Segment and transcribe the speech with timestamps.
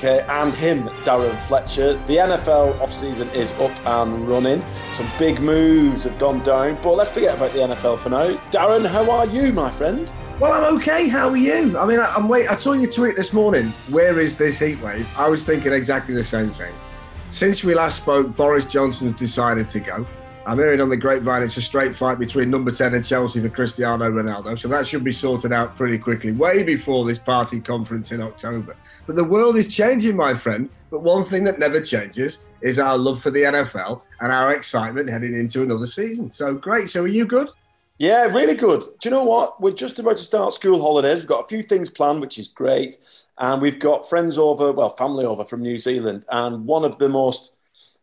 [0.00, 1.94] And him, Darren Fletcher.
[2.06, 4.64] The NFL off-season is up and running.
[4.94, 8.34] Some big moves have gone down, but let's forget about the NFL for now.
[8.50, 10.10] Darren, how are you, my friend?
[10.40, 11.08] Well, I'm okay.
[11.08, 11.78] How are you?
[11.78, 12.48] I mean, I, I'm wait.
[12.48, 13.68] I saw your tweet this morning.
[13.90, 15.08] Where is this heat wave?
[15.16, 16.72] I was thinking exactly the same thing.
[17.30, 20.06] Since we last spoke, Boris Johnson's decided to go.
[20.44, 23.48] I'm hearing on the grapevine it's a straight fight between number 10 and Chelsea for
[23.48, 24.58] Cristiano Ronaldo.
[24.58, 28.76] So that should be sorted out pretty quickly, way before this party conference in October.
[29.06, 30.68] But the world is changing, my friend.
[30.90, 35.08] But one thing that never changes is our love for the NFL and our excitement
[35.08, 36.28] heading into another season.
[36.30, 36.88] So great.
[36.88, 37.48] So are you good?
[37.98, 38.80] Yeah, really good.
[38.80, 39.60] Do you know what?
[39.60, 41.18] We're just about to start school holidays.
[41.18, 42.96] We've got a few things planned, which is great.
[43.38, 46.24] And we've got friends over, well, family over from New Zealand.
[46.28, 47.52] And one of the most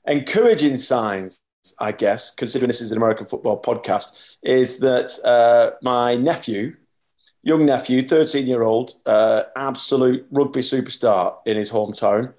[0.07, 1.41] encouraging signs,
[1.79, 6.75] I guess, considering this is an American football podcast, is that uh, my nephew,
[7.43, 12.33] young nephew, 13 year old, uh, absolute rugby superstar in his hometown,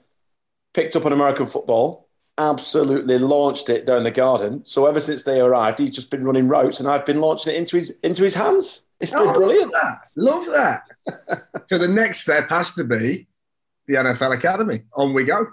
[0.74, 4.62] picked up an American football, absolutely launched it down the garden.
[4.64, 7.58] So ever since they arrived, he's just been running routes, and I've been launching it
[7.58, 8.82] into his into his hands.
[9.00, 9.72] It's been Oh, brilliant.
[10.16, 10.82] Love that.
[11.06, 11.48] Love that.
[11.70, 13.28] so the next step has to be
[13.86, 14.82] the NFL Academy.
[14.94, 15.46] On we go.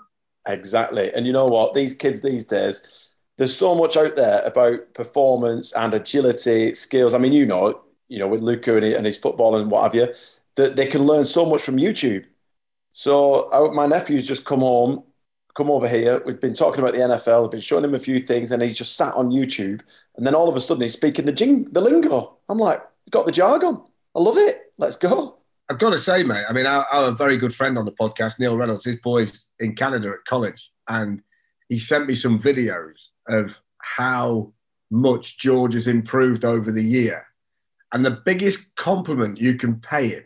[0.45, 1.13] Exactly.
[1.13, 1.73] And you know what?
[1.73, 2.81] These kids these days,
[3.37, 7.13] there's so much out there about performance and agility, skills.
[7.13, 10.13] I mean, you know, you know, with Luca and his, football and what have you,
[10.55, 12.25] that they can learn so much from YouTube.
[12.91, 15.03] So I, my nephew's just come home,
[15.55, 16.21] come over here.
[16.25, 17.45] We've been talking about the NFL.
[17.45, 19.81] I've been showing him a few things, and he's just sat on YouTube.
[20.15, 22.37] And then all of a sudden, he's speaking the jing, the lingo.
[22.49, 23.83] I'm like, he's got the jargon.
[24.15, 24.73] I love it.
[24.79, 25.37] Let's go.
[25.69, 28.39] I've got to say, mate, I mean, have a very good friend on the podcast,
[28.39, 28.85] Neil Reynolds.
[28.85, 31.21] His boy's in Canada at college, and
[31.69, 34.51] he sent me some videos of how
[34.89, 37.25] much George has improved over the year.
[37.93, 40.23] And the biggest compliment you can pay him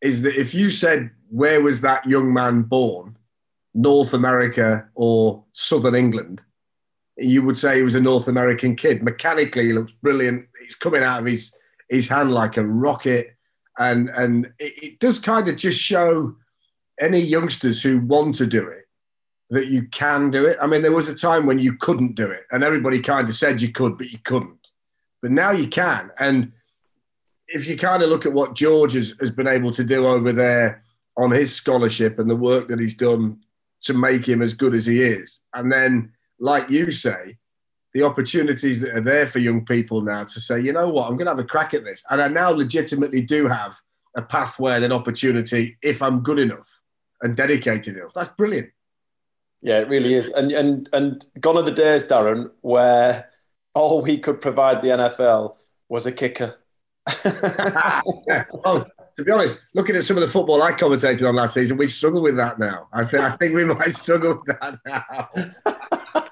[0.00, 3.16] is that if you said, Where was that young man born?
[3.74, 6.42] North America or Southern England?
[7.16, 9.02] You would say he was a North American kid.
[9.02, 10.46] Mechanically, he looks brilliant.
[10.62, 11.54] He's coming out of his,
[11.88, 13.38] his hand like a rocket
[13.78, 16.34] and and it, it does kind of just show
[17.00, 18.84] any youngsters who want to do it
[19.50, 20.58] that you can do it.
[20.60, 23.34] I mean, there was a time when you couldn't do it, and everybody kind of
[23.34, 24.72] said you could, but you couldn't.
[25.22, 26.52] But now you can, and
[27.48, 30.32] if you kind of look at what George has, has been able to do over
[30.32, 30.82] there
[31.16, 33.40] on his scholarship and the work that he's done
[33.82, 37.38] to make him as good as he is, and then, like you say,
[37.94, 41.16] the opportunities that are there for young people now to say, you know what, I'm
[41.16, 42.02] going to have a crack at this.
[42.10, 43.76] And I now legitimately do have
[44.16, 46.82] a pathway and an opportunity if I'm good enough
[47.22, 48.12] and dedicated enough.
[48.14, 48.70] That's brilliant.
[49.60, 50.28] Yeah, it really is.
[50.28, 53.28] And and and gone are the days, Darren, where
[53.74, 55.56] all we could provide the NFL
[55.88, 56.56] was a kicker.
[58.64, 61.76] Well, to be honest, looking at some of the football I commentated on last season,
[61.76, 62.86] we struggle with that now.
[62.92, 65.28] I think I think we might struggle with that now.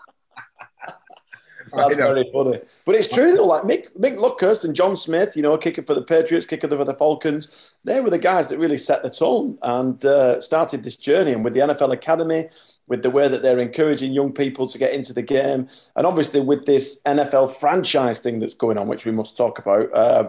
[1.73, 2.61] That's very funny.
[2.85, 3.47] But it's true though.
[3.47, 6.85] Like Mick, Mick Luckhurst and John Smith, you know, kicking for the Patriots, kicking for
[6.85, 7.75] the Falcons.
[7.85, 11.33] They were the guys that really set the tone and uh, started this journey.
[11.33, 12.49] And with the NFL Academy,
[12.89, 16.41] with the way that they're encouraging young people to get into the game, and obviously
[16.41, 19.93] with this NFL franchise thing that's going on, which we must talk about.
[19.95, 20.29] Uh,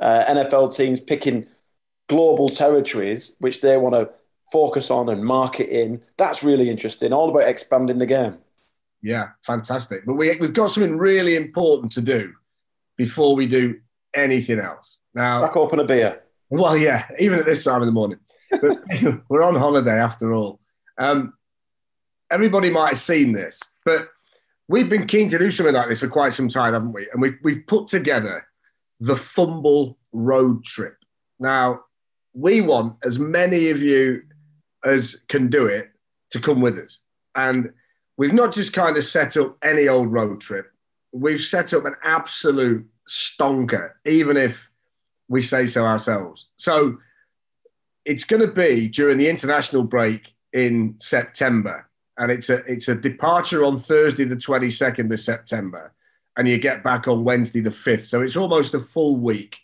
[0.00, 1.46] uh, NFL teams picking
[2.08, 4.10] global territories, which they want to
[4.50, 6.02] focus on and market in.
[6.16, 7.12] That's really interesting.
[7.12, 8.38] All about expanding the game.
[9.02, 10.04] Yeah, fantastic.
[10.06, 12.32] But we, we've got something really important to do
[12.96, 13.76] before we do
[14.14, 14.98] anything else.
[15.14, 16.22] Now, crack open a beer.
[16.50, 18.18] Well, yeah, even at this time of the morning.
[18.50, 18.78] But
[19.28, 20.60] we're on holiday after all.
[20.96, 21.34] Um,
[22.30, 24.08] everybody might have seen this, but
[24.68, 27.08] we've been keen to do something like this for quite some time, haven't we?
[27.12, 28.46] And we've, we've put together
[29.00, 30.96] the Fumble Road Trip.
[31.38, 31.80] Now,
[32.34, 34.22] we want as many of you
[34.84, 35.90] as can do it
[36.30, 37.00] to come with us.
[37.34, 37.72] And
[38.16, 40.70] we've not just kind of set up any old road trip,
[41.12, 44.70] we've set up an absolute stonker, even if
[45.28, 46.48] we say so ourselves.
[46.56, 46.98] So
[48.04, 51.87] it's going to be during the international break in September.
[52.18, 55.92] And it's a it's a departure on Thursday, the 22nd of September,
[56.36, 58.02] and you get back on Wednesday, the 5th.
[58.02, 59.58] So it's almost a full week.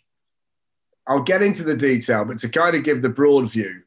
[1.07, 3.83] I'll get into the detail, but to kind of give the broad view,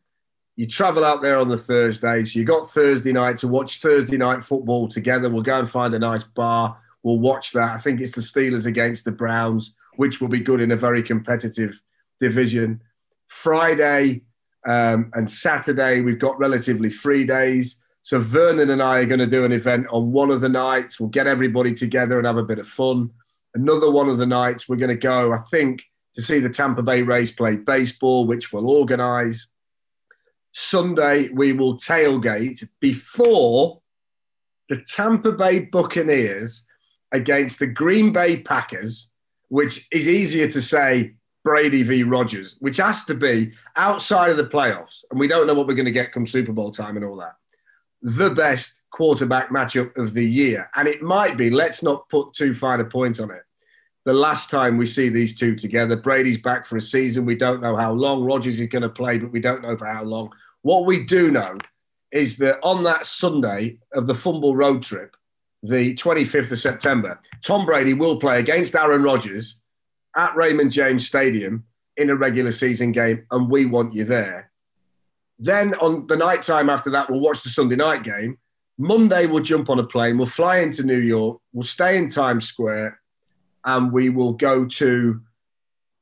[0.56, 2.34] you travel out there on the Thursdays.
[2.34, 5.28] You got Thursday night to watch Thursday night football together.
[5.28, 6.76] We'll go and find a nice bar.
[7.02, 7.72] We'll watch that.
[7.72, 11.02] I think it's the Steelers against the Browns, which will be good in a very
[11.02, 11.80] competitive
[12.18, 12.80] division.
[13.28, 14.22] Friday
[14.66, 17.76] um, and Saturday, we've got relatively free days.
[18.08, 20.98] So Vernon and I are going to do an event on one of the nights.
[20.98, 23.10] We'll get everybody together and have a bit of fun.
[23.52, 25.84] Another one of the nights, we're going to go, I think,
[26.14, 29.46] to see the Tampa Bay Rays play baseball, which we'll organise.
[30.52, 33.82] Sunday, we will tailgate before
[34.70, 36.64] the Tampa Bay Buccaneers
[37.12, 39.12] against the Green Bay Packers,
[39.48, 41.12] which is easier to say
[41.44, 42.04] Brady v.
[42.04, 45.04] Rodgers, which has to be outside of the playoffs.
[45.10, 47.16] And we don't know what we're going to get come Super Bowl time and all
[47.16, 47.34] that.
[48.02, 50.68] The best quarterback matchup of the year.
[50.76, 53.42] And it might be, let's not put too fine a point on it.
[54.04, 57.26] The last time we see these two together, Brady's back for a season.
[57.26, 58.24] We don't know how long.
[58.24, 60.32] Rodgers is going to play, but we don't know for how long.
[60.62, 61.58] What we do know
[62.12, 65.14] is that on that Sunday of the Fumble Road Trip,
[65.62, 69.60] the 25th of September, Tom Brady will play against Aaron Rodgers
[70.16, 71.64] at Raymond James Stadium
[71.96, 74.47] in a regular season game, and we want you there.
[75.38, 78.38] Then on the night time after that, we'll watch the Sunday night game.
[78.78, 82.46] Monday, we'll jump on a plane, we'll fly into New York, we'll stay in Times
[82.46, 83.00] Square,
[83.64, 85.20] and we will go to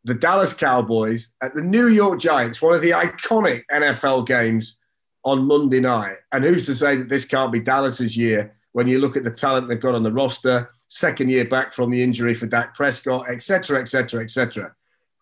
[0.05, 4.77] the Dallas Cowboys at the New York Giants, one of the iconic NFL games
[5.25, 6.17] on Monday night.
[6.33, 9.31] And who's to say that this can't be Dallas's year when you look at the
[9.31, 13.29] talent they've got on the roster, second year back from the injury for Dak Prescott,
[13.29, 14.75] etc., etc., etc.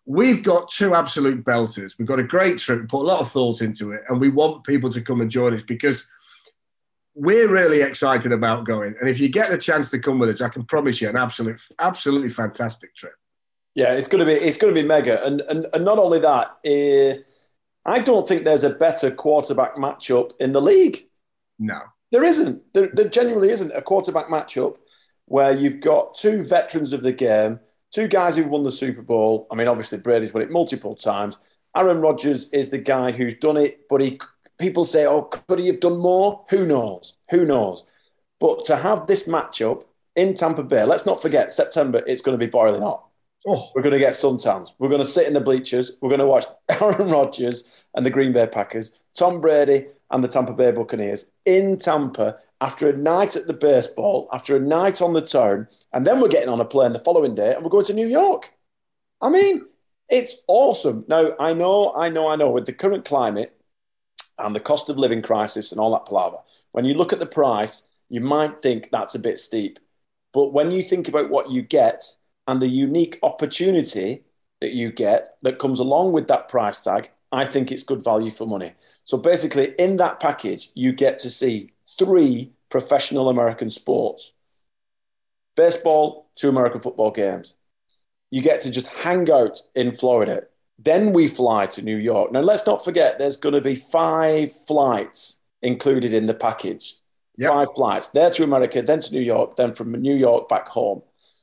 [0.05, 1.97] We've got two absolute belters.
[1.97, 2.81] We've got a great trip.
[2.81, 5.31] We put a lot of thought into it, and we want people to come and
[5.31, 6.07] join us because
[7.15, 8.93] we're really excited about going.
[8.99, 11.17] And if you get the chance to come with us, I can promise you an
[11.17, 13.13] absolute, absolutely fantastic trip.
[13.73, 16.19] Yeah, it's going to be it's going to be mega, and and, and not only
[16.19, 17.21] that, uh,
[17.89, 21.07] I don't think there's a better quarterback matchup in the league.
[21.59, 21.79] No,
[22.11, 22.61] there isn't.
[22.73, 24.77] There, there genuinely isn't a quarterback matchup
[25.25, 27.59] where you've got two veterans of the game,
[27.95, 29.47] two guys who've won the Super Bowl.
[29.49, 31.37] I mean, obviously Brady's won it multiple times.
[31.77, 34.19] Aaron Rodgers is the guy who's done it, but he
[34.59, 37.13] people say, "Oh, could he have done more?" Who knows?
[37.31, 37.85] Who knows?
[38.39, 42.03] But to have this matchup in Tampa Bay, let's not forget September.
[42.05, 43.05] It's going to be boiling hot.
[43.47, 44.71] Oh, we're going to get suntans.
[44.77, 45.91] We're going to sit in the bleachers.
[46.01, 46.45] We're going to watch
[46.81, 51.77] Aaron Rodgers and the Green Bay Packers, Tom Brady and the Tampa Bay Buccaneers in
[51.77, 56.19] Tampa after a night at the baseball, after a night on the town, and then
[56.19, 58.53] we're getting on a plane the following day and we're going to New York.
[59.21, 59.65] I mean,
[60.09, 61.05] it's awesome.
[61.07, 63.55] Now, I know, I know, I know, with the current climate
[64.37, 66.37] and the cost of living crisis and all that palaver,
[66.71, 69.79] when you look at the price, you might think that's a bit steep.
[70.33, 72.15] But when you think about what you get,
[72.47, 74.23] and the unique opportunity
[74.61, 78.31] that you get that comes along with that price tag, I think it's good value
[78.31, 78.73] for money.
[79.03, 84.33] So basically, in that package, you get to see three professional American sports
[85.55, 87.53] baseball, two American football games.
[88.29, 90.43] You get to just hang out in Florida.
[90.77, 92.31] Then we fly to New York.
[92.31, 96.95] Now, let's not forget, there's going to be five flights included in the package.
[97.37, 97.49] Yep.
[97.49, 98.09] Five flights.
[98.09, 101.01] There to America, then to New York, then from New York back home.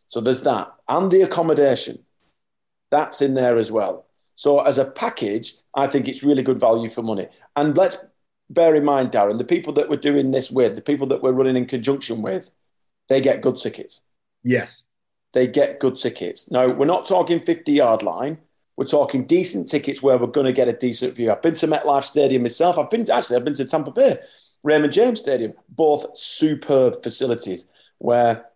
[0.08, 0.72] So there's that.
[0.88, 2.00] And the accommodation,
[2.90, 4.06] that's in there as well.
[4.34, 7.28] So as a package, I think it's really good value for money.
[7.56, 7.96] And let's
[8.52, 11.32] bear in mind, Darren, the people that we're doing this with, the people that we're
[11.32, 12.50] running in conjunction with,
[13.08, 14.00] they get good tickets.
[14.42, 14.84] Yes.
[15.32, 16.50] They get good tickets.
[16.50, 18.38] No, we're not talking 50 yard line.
[18.76, 21.30] We're talking decent tickets where we're going to get a decent view.
[21.30, 22.78] I've been to MetLife Stadium myself.
[22.78, 24.18] I've been to, actually, I've been to Tampa Bay,
[24.62, 27.66] Raymond James Stadium, both superb facilities
[27.98, 28.46] where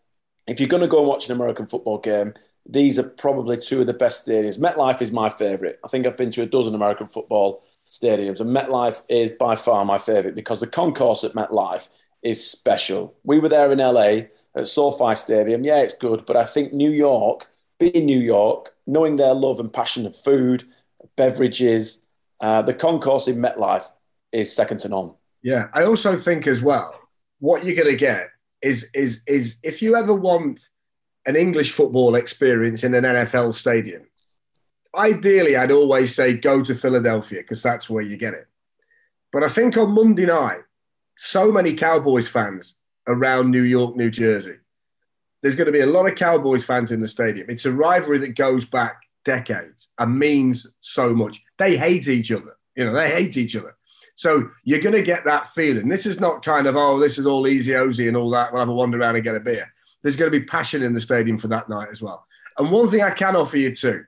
[0.47, 2.35] if you're going to go and watch an American football game,
[2.69, 4.59] these are probably two of the best stadiums.
[4.59, 5.76] MetLife is my favourite.
[5.85, 7.62] I think I've been to a dozen American football
[7.99, 11.88] stadiums, and MetLife is by far my favourite because the concourse at MetLife
[12.23, 13.15] is special.
[13.25, 15.65] We were there in LA at SoFi Stadium.
[15.65, 17.47] Yeah, it's good, but I think New York,
[17.79, 20.65] being New York, knowing their love and passion of food,
[21.17, 22.03] beverages,
[22.41, 23.91] uh, the concourse in MetLife
[24.33, 25.12] is second to none.
[25.43, 27.00] Yeah, I also think as well,
[27.38, 28.29] what you're going to get
[28.62, 30.69] is is is if you ever want
[31.26, 34.03] an English football experience in an NFL stadium,
[34.97, 38.47] ideally, I'd always say go to Philadelphia because that's where you get it.
[39.33, 40.62] But I think on Monday night,
[41.17, 44.57] so many Cowboys fans around New York, New Jersey.
[45.43, 47.47] There's going to be a lot of Cowboys fans in the stadium.
[47.49, 51.43] It's a rivalry that goes back decades and means so much.
[51.59, 52.57] They hate each other.
[52.75, 53.76] You know, they hate each other.
[54.15, 55.88] So you're going to get that feeling.
[55.88, 58.53] This is not kind of, oh, this is all easy ozy and all that.
[58.53, 59.71] We'll have a wander around and get a beer.
[60.03, 62.26] There's going to be passion in the stadium for that night as well.
[62.59, 64.05] And one thing I can offer you too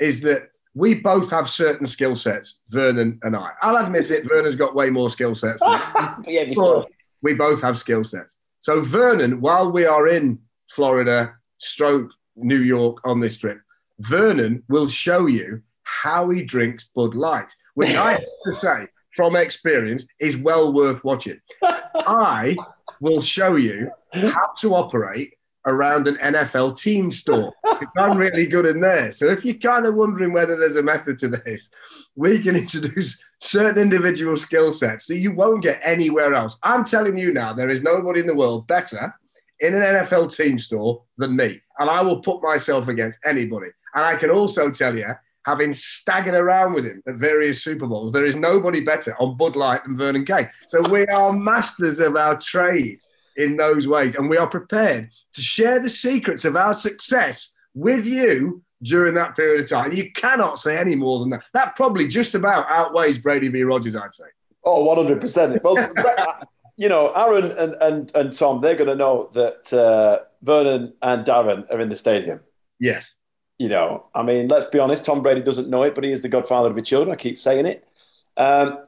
[0.00, 3.52] is that we both have certain skill sets, Vernon and I.
[3.60, 5.62] I'll admit it, Vernon's got way more skill sets.
[6.26, 6.88] yeah, but
[7.22, 8.36] we both have skill sets.
[8.60, 10.38] So Vernon, while we are in
[10.70, 13.60] Florida, stroke New York on this trip,
[13.98, 19.34] Vernon will show you how he drinks Bud Light, which I have to say, from
[19.34, 21.40] experience, is well worth watching.
[21.94, 22.56] I
[23.00, 25.34] will show you how to operate
[25.66, 27.52] around an NFL team store.
[27.96, 29.12] I'm really good in there.
[29.12, 31.70] So if you're kind of wondering whether there's a method to this,
[32.16, 36.58] we can introduce certain individual skill sets that you won't get anywhere else.
[36.62, 39.14] I'm telling you now, there is nobody in the world better
[39.60, 41.60] in an NFL team store than me.
[41.78, 43.68] And I will put myself against anybody.
[43.94, 45.12] And I can also tell you,
[45.46, 49.56] having staggered around with him at various Super Bowls, there is nobody better on Bud
[49.56, 50.48] Light than Vernon Kay.
[50.68, 53.00] So we are masters of our trade
[53.40, 54.14] in those ways.
[54.14, 59.36] And we are prepared to share the secrets of our success with you during that
[59.36, 59.92] period of time.
[59.92, 61.44] You cannot say any more than that.
[61.52, 63.62] That probably just about outweighs Brady v.
[63.62, 64.24] Rodgers, I'd say.
[64.64, 65.62] Oh, 100%.
[65.62, 65.76] Well,
[66.76, 71.26] you know, Aaron and, and, and Tom, they're going to know that uh, Vernon and
[71.26, 72.40] Darren are in the stadium.
[72.78, 73.14] Yes.
[73.58, 76.22] You know, I mean, let's be honest, Tom Brady doesn't know it, but he is
[76.22, 77.12] the godfather of his children.
[77.12, 77.86] I keep saying it.
[78.38, 78.78] Um,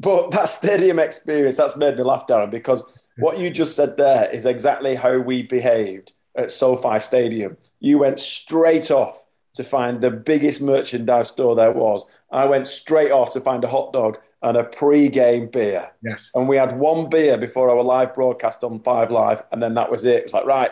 [0.00, 2.82] but that stadium experience, that's made me laugh, Darren, because
[3.18, 7.56] what you just said there is exactly how we behaved at SoFi Stadium.
[7.80, 12.04] You went straight off to find the biggest merchandise store there was.
[12.30, 15.90] I went straight off to find a hot dog and a pre-game beer.
[16.02, 16.30] Yes.
[16.34, 19.90] And we had one beer before our live broadcast on Five Live, and then that
[19.90, 20.16] was it.
[20.16, 20.70] It was like, right,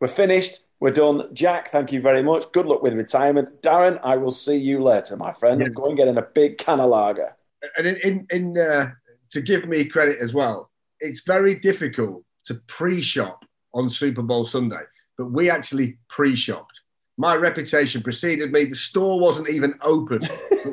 [0.00, 0.66] we're finished.
[0.78, 1.34] We're done.
[1.34, 2.50] Jack, thank you very much.
[2.52, 3.62] Good luck with retirement.
[3.62, 5.60] Darren, I will see you later, my friend.
[5.60, 5.68] Yes.
[5.68, 7.36] I'm going to get in a big can of lager.
[7.76, 8.92] And in, in, in uh,
[9.30, 14.82] to give me credit as well, it's very difficult to pre-shop on Super Bowl Sunday,
[15.16, 16.80] but we actually pre-shopped.
[17.16, 18.64] My reputation preceded me.
[18.64, 20.22] The store wasn't even open.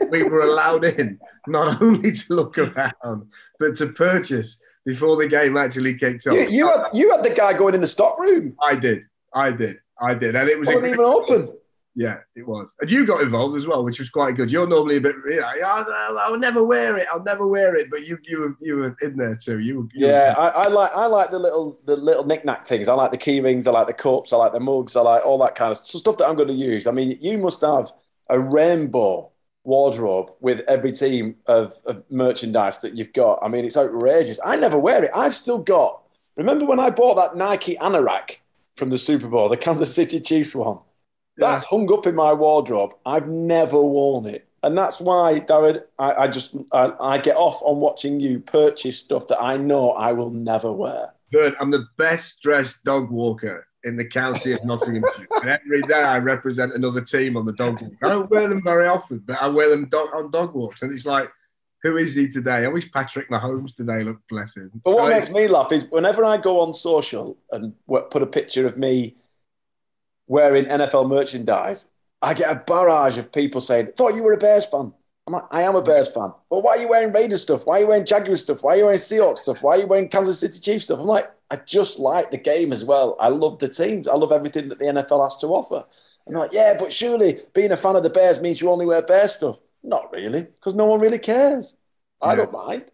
[0.09, 3.29] we were allowed in, not only to look around,
[3.59, 6.35] but to purchase before the game actually kicked off.
[6.35, 8.55] You, you, had, you had the guy going in the stock room.
[8.63, 9.03] I did.
[9.35, 9.79] I did.
[9.99, 10.35] I did.
[10.35, 11.53] And it was wasn't even open.
[11.99, 12.75] Yeah, it was.
[12.79, 14.51] And you got involved as well, which was quite good.
[14.51, 17.07] You're normally a bit, you know, I'll, I'll never wear it.
[17.11, 17.89] I'll never wear it.
[17.89, 19.57] But you, you, were, you were in there too.
[19.57, 22.87] You, you yeah, I, I, like, I like the little, the little knickknack things.
[22.87, 23.65] I like the key rings.
[23.65, 24.31] I like the cups.
[24.31, 24.95] I like the mugs.
[24.95, 26.85] I like all that kind of stuff that I'm going to use.
[26.85, 27.91] I mean, you must have
[28.29, 29.31] a rainbow
[29.63, 33.39] wardrobe with every team of, of merchandise that you've got.
[33.41, 34.39] I mean, it's outrageous.
[34.45, 35.11] I never wear it.
[35.15, 36.03] I've still got.
[36.35, 38.37] Remember when I bought that Nike anorak
[38.75, 40.77] from the Super Bowl, the Kansas City Chiefs one?
[41.37, 42.93] That's hung up in my wardrobe.
[43.05, 44.47] I've never worn it.
[44.63, 48.99] And that's why, Darren, I, I just I, I, get off on watching you purchase
[48.99, 51.13] stuff that I know I will never wear.
[51.31, 51.55] Good.
[51.59, 55.27] I'm the best dressed dog walker in the county of Nottinghamshire.
[55.41, 57.93] and every day I represent another team on the dog walk.
[58.03, 60.81] I don't wear them very often, but I wear them dog, on dog walks.
[60.81, 61.29] And it's like,
[61.83, 62.65] who is he today?
[62.65, 64.59] I wish Patrick Mahomes today looked blessed.
[64.83, 68.27] But so what makes me laugh is whenever I go on social and put a
[68.27, 69.15] picture of me
[70.27, 71.89] wearing NFL merchandise,
[72.21, 74.93] I get a barrage of people saying, "Thought you were a Bears fan."
[75.27, 76.31] I'm like, I am a Bears fan.
[76.49, 77.65] Well, why are you wearing Raiders stuff?
[77.65, 78.63] Why are you wearing Jaguars stuff?
[78.63, 79.61] Why are you wearing Seahawks stuff?
[79.61, 80.99] Why are you wearing Kansas City Chiefs stuff?
[80.99, 83.17] I'm like, I just like the game as well.
[83.19, 84.07] I love the teams.
[84.07, 85.83] I love everything that the NFL has to offer.
[86.25, 89.01] I'm like, yeah, but surely being a fan of the Bears means you only wear
[89.01, 89.59] Bears stuff.
[89.83, 91.75] Not really, because no one really cares.
[92.21, 92.35] I yeah.
[92.35, 92.85] don't mind.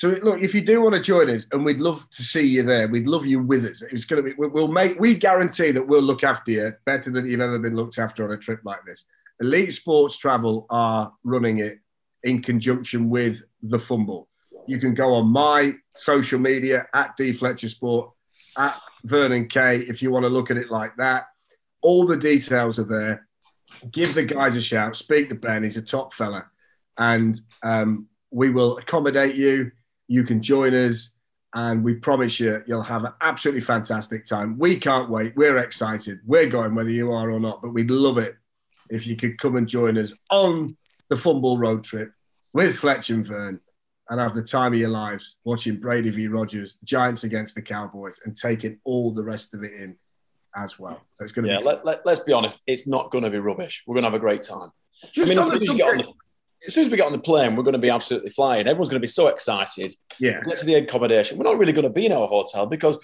[0.00, 2.62] So look, if you do want to join us, and we'd love to see you
[2.62, 3.82] there, we'd love you with us.
[3.82, 4.34] It's going to be.
[4.34, 4.98] We'll make.
[4.98, 8.32] We guarantee that we'll look after you better than you've ever been looked after on
[8.32, 9.04] a trip like this.
[9.40, 11.80] Elite Sports Travel are running it
[12.22, 14.30] in conjunction with the Fumble.
[14.66, 18.10] You can go on my social media at D Fletcher Sport,
[18.56, 21.26] at Vernon Kay, if you want to look at it like that.
[21.82, 23.28] All the details are there.
[23.90, 24.96] Give the guys a shout.
[24.96, 25.62] Speak to Ben.
[25.62, 26.46] He's a top fella.
[26.96, 29.72] And um, we will accommodate you
[30.10, 31.12] you can join us,
[31.54, 34.58] and we promise you, you'll have an absolutely fantastic time.
[34.58, 35.34] We can't wait.
[35.36, 36.18] We're excited.
[36.26, 38.34] We're going whether you are or not, but we'd love it
[38.90, 40.76] if you could come and join us on
[41.10, 42.10] the Fumble road trip
[42.52, 43.60] with Fletch and Vern
[44.08, 46.26] and have the time of your lives watching Brady v.
[46.26, 49.96] Rodgers, Giants against the Cowboys, and taking all the rest of it in
[50.56, 51.00] as well.
[51.12, 51.66] So it's going to yeah, be.
[51.66, 53.84] Let, let, let's be honest, it's not going to be rubbish.
[53.86, 54.72] We're going to have a great time.
[55.12, 56.19] Just I mean, on the soon as, you get on subject- the,
[56.66, 58.66] as soon as we get on the plane, we're going to be absolutely flying.
[58.66, 59.94] Everyone's going to be so excited.
[60.18, 60.40] yeah.
[60.42, 61.38] Get to the accommodation.
[61.38, 62.98] We're not really going to be in our hotel because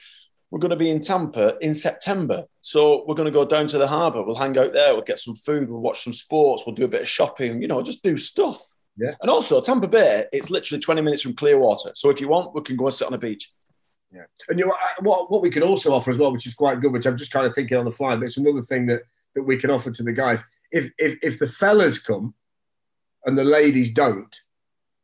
[0.51, 2.45] we're going to be in Tampa in September.
[2.61, 4.23] So we're going to go down to the harbour.
[4.23, 4.93] We'll hang out there.
[4.95, 5.71] We'll get some food.
[5.71, 6.65] We'll watch some sports.
[6.65, 7.63] We'll do a bit of shopping.
[7.63, 8.63] You know, just do stuff.
[8.97, 9.15] Yeah.
[9.21, 11.91] And also, Tampa Bay, it's literally 20 minutes from Clearwater.
[11.95, 13.51] So if you want, we can go and sit on the beach.
[14.13, 16.81] Yeah, and you know, what what we can also offer as well, which is quite
[16.81, 18.15] good, which I'm just kind of thinking on the fly.
[18.15, 19.03] That's another thing that
[19.35, 20.43] that we can offer to the guys.
[20.71, 22.33] If if if the fellas come
[23.27, 24.35] and the ladies don't,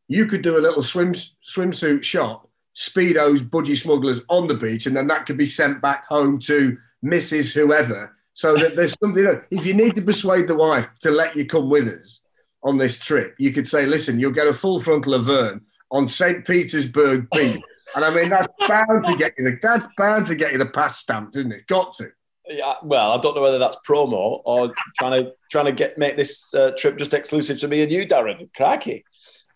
[0.08, 4.96] you could do a little swim swimsuit shop, speedos, budgie smugglers on the beach, and
[4.96, 7.52] then that could be sent back home to Mrs.
[7.52, 8.16] Whoever.
[8.32, 9.26] So that there's something.
[9.50, 12.22] If you need to persuade the wife to let you come with us
[12.62, 15.60] on this trip, you could say, "Listen, you'll get a full frontal of
[15.90, 16.46] on St.
[16.46, 17.60] Petersburg Beach."
[17.94, 20.64] And I mean, that's bound to get you the that's bound to get you the
[20.64, 21.66] pass stamped, isn't it?
[21.66, 22.10] Got to.
[22.52, 26.16] Yeah, well, I don't know whether that's promo or trying to trying to get make
[26.16, 28.50] this uh, trip just exclusive to me and you, Darren.
[28.54, 29.04] Cracky.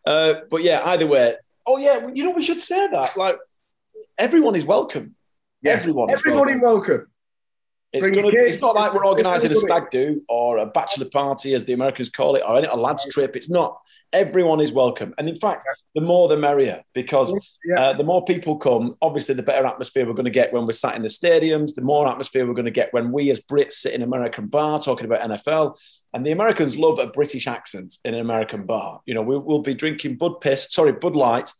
[0.06, 1.34] Uh, but yeah, either way.
[1.66, 3.16] Oh yeah, you know we should say that.
[3.16, 3.38] Like
[4.16, 5.14] everyone is welcome.
[5.62, 5.72] Yeah.
[5.72, 6.10] Everyone.
[6.10, 6.62] Everybody welcome.
[6.62, 7.06] welcome.
[7.92, 11.64] It's, gonna, it's not like we're organising a stag do or a bachelor party, as
[11.64, 13.36] the Americans call it, or a lads trip.
[13.36, 13.78] It's not.
[14.12, 17.34] Everyone is welcome, and in fact, the more the merrier, because
[17.64, 17.80] Yeah.
[17.80, 20.72] uh, the more people come, obviously, the better atmosphere we're going to get when we're
[20.72, 21.74] sat in the stadiums.
[21.74, 24.46] The more atmosphere we're going to get when we, as Brits, sit in an American
[24.46, 25.76] bar talking about NFL.
[26.14, 29.00] And the Americans love a British accent in an American bar.
[29.06, 31.52] You know, we, we'll be drinking Bud Piss, sorry, Bud Light,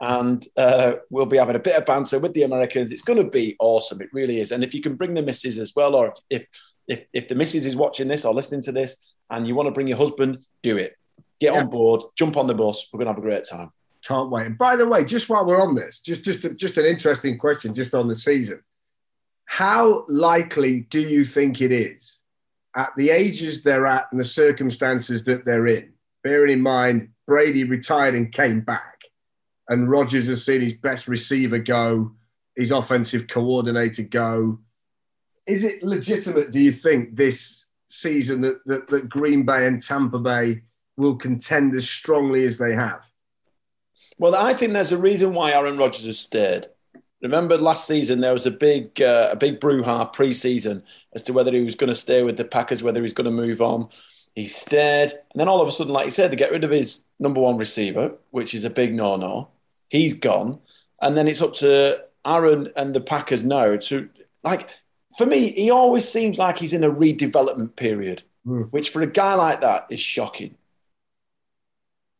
[0.00, 2.92] and uh, we'll be having a bit of banter with the Americans.
[2.92, 4.02] It's going to be awesome.
[4.02, 4.52] It really is.
[4.52, 6.46] And if you can bring the missus as well, or if if
[6.86, 8.98] if, if the missus is watching this or listening to this,
[9.30, 10.94] and you want to bring your husband, do it.
[11.40, 11.60] Get Yeah.
[11.60, 12.88] on board, jump on the bus.
[12.92, 13.70] We're going to have a great time.
[14.04, 14.46] Can't wait.
[14.46, 17.72] And by the way, just while we're on this, just just just an interesting question,
[17.74, 18.62] just on the season.
[19.46, 22.18] How likely do you think it is,
[22.76, 25.92] at the ages they're at and the circumstances that they're in,
[26.22, 29.00] bearing in mind Brady retired and came back,
[29.68, 32.12] and Rodgers has seen his best receiver go,
[32.56, 34.58] his offensive coordinator go.
[35.46, 40.18] Is it legitimate, do you think, this season that, that, that Green Bay and Tampa
[40.18, 40.62] Bay
[40.96, 43.00] will contend as strongly as they have?
[44.18, 46.66] Well, I think there's a reason why Aaron Rodgers has stayed.
[47.22, 50.82] Remember last season there was a big uh, a big brouhaha pre-season
[51.14, 53.24] as to whether he was going to stay with the Packers, whether he was going
[53.24, 53.88] to move on.
[54.34, 56.70] He stayed, and then all of a sudden, like you said, they get rid of
[56.70, 59.48] his number one receiver, which is a big no-no.
[59.88, 60.58] He's gone,
[61.00, 64.08] and then it's up to Aaron and the Packers now to
[64.42, 64.68] like.
[65.16, 68.70] For me, he always seems like he's in a redevelopment period, Mm.
[68.72, 70.56] which for a guy like that is shocking.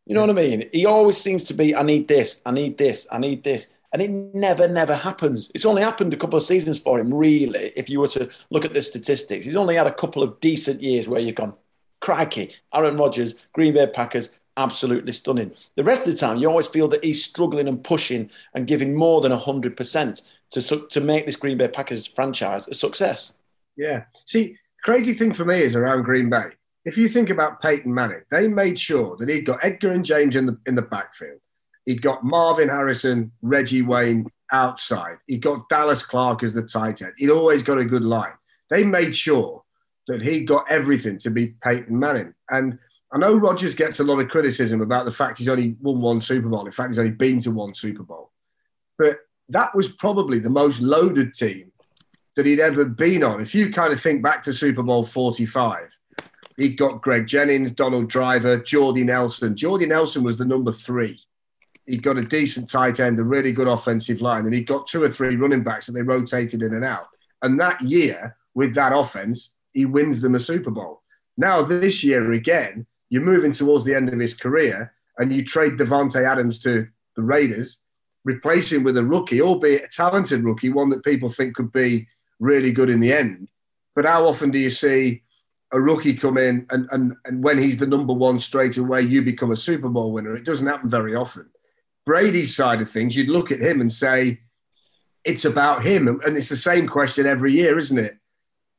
[0.06, 0.68] You know what I mean?
[0.72, 3.72] He always seems to be, I need this, I need this, I need this.
[3.92, 5.50] And it never, never happens.
[5.54, 8.64] It's only happened a couple of seasons for him, really, if you were to look
[8.64, 9.44] at the statistics.
[9.44, 11.54] He's only had a couple of decent years where you've gone,
[12.00, 15.52] crikey, Aaron Rodgers, Green Bay Packers, absolutely stunning.
[15.76, 18.94] The rest of the time, you always feel that he's struggling and pushing and giving
[18.94, 23.32] more than 100% to, su- to make this Green Bay Packers franchise a success.
[23.76, 24.04] Yeah.
[24.24, 26.50] See, crazy thing for me is around Green Bay.
[26.84, 30.46] If you think about Peyton Manning, they made sure that he'd got Edgerrin James in
[30.46, 31.40] the in the backfield.
[31.86, 35.16] He'd got Marvin Harrison, Reggie Wayne outside.
[35.26, 37.12] He got Dallas Clark as the tight end.
[37.16, 38.32] He'd always got a good line.
[38.70, 39.62] They made sure
[40.08, 42.34] that he got everything to be Peyton Manning.
[42.50, 42.78] And
[43.12, 46.20] I know Rodgers gets a lot of criticism about the fact he's only won one
[46.20, 46.66] Super Bowl.
[46.66, 48.30] In fact, he's only been to one Super Bowl.
[48.98, 49.18] But
[49.50, 51.70] that was probably the most loaded team
[52.36, 53.40] that he'd ever been on.
[53.40, 55.93] If you kind of think back to Super Bowl 45,
[56.56, 59.56] he'd got Greg Jennings, Donald Driver, Jordy Nelson.
[59.56, 61.20] Jordy Nelson was the number three.
[61.86, 65.02] He'd got a decent tight end, a really good offensive line, and he'd got two
[65.02, 67.08] or three running backs that they rotated in and out.
[67.42, 71.02] And that year, with that offense, he wins them a Super Bowl.
[71.36, 75.74] Now, this year again, you're moving towards the end of his career and you trade
[75.74, 77.80] Davante Adams to the Raiders
[78.24, 82.08] replace him with a rookie, albeit a talented rookie, one that people think could be
[82.40, 83.48] really good in the end.
[83.94, 85.22] But how often do you see
[85.74, 89.22] a rookie come in and, and, and when he's the number one straight away, you
[89.22, 90.36] become a Super Bowl winner?
[90.36, 91.50] It doesn't happen very often.
[92.06, 94.40] Brady's side of things, you'd look at him and say,
[95.24, 96.06] it's about him.
[96.06, 98.16] And it's the same question every year, isn't it?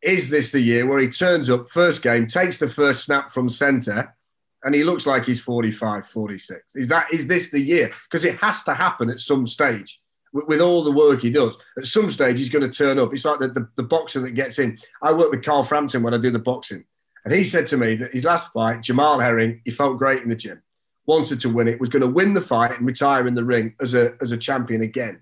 [0.02, 3.50] Is this the year where he turns up, first game, takes the first snap from
[3.50, 4.16] center,
[4.64, 6.76] and he looks like he's 45, 46?
[6.76, 7.92] Is that is this the year?
[8.04, 10.00] Because it has to happen at some stage
[10.36, 11.58] with, with, all the work he does.
[11.78, 13.14] At some stage, he's going to turn up.
[13.14, 14.78] It's like the, the, the boxer that gets in.
[15.02, 16.84] I work with Carl Frampton when I do the boxing.
[17.24, 20.30] And he said to me that his last fight, Jamel Herring, he felt great in
[20.30, 20.62] the gym,
[21.08, 23.74] wanted to win it, was going to win the fight and retire in the ring
[23.82, 25.22] as a, as a champion again.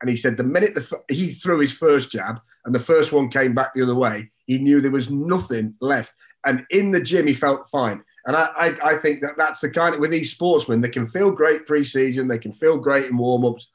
[0.00, 3.28] And he said the minute the, he threw his first jab and the first one
[3.28, 6.14] came back the other way, he knew there was nothing left.
[6.44, 8.02] And in the gym, he felt fine.
[8.26, 11.06] And I, I, I think that that's the kind of, with these sportsmen, they can
[11.06, 13.68] feel great preseason, they can feel great in warm ups.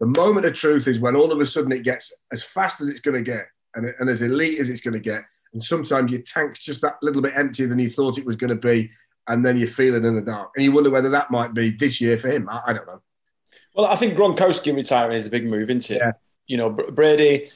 [0.00, 2.88] The moment of truth is when all of a sudden it gets as fast as
[2.88, 5.22] it's going to get and, and as elite as it's going to get.
[5.52, 8.50] And sometimes your tank's just that little bit emptier than you thought it was going
[8.50, 8.90] to be.
[9.28, 10.50] And then you feel it in the dark.
[10.56, 12.48] And you wonder whether that might be this year for him.
[12.48, 13.02] I, I don't know.
[13.74, 16.00] Well, I think Gronkowski retiring is a big move, isn't it?
[16.00, 16.12] Yeah.
[16.46, 17.50] You know, Brady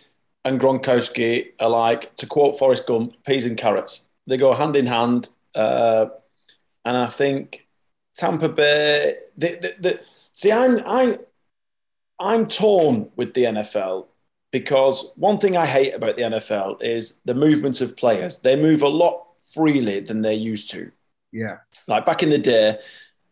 [0.44, 4.06] and Gronkowski are like, to quote Forrest Gump, peas and carrots.
[4.26, 5.30] They go hand in hand.
[5.54, 6.06] Uh,
[6.84, 7.66] and I think
[8.14, 10.00] Tampa Bay, the, the, the,
[10.34, 11.18] see, I'm, I,
[12.24, 14.06] I'm torn with the NFL
[14.50, 18.38] because one thing I hate about the NFL is the movement of players.
[18.38, 20.90] They move a lot freely than they used to.
[21.32, 21.58] Yeah.
[21.86, 22.78] Like back in the day,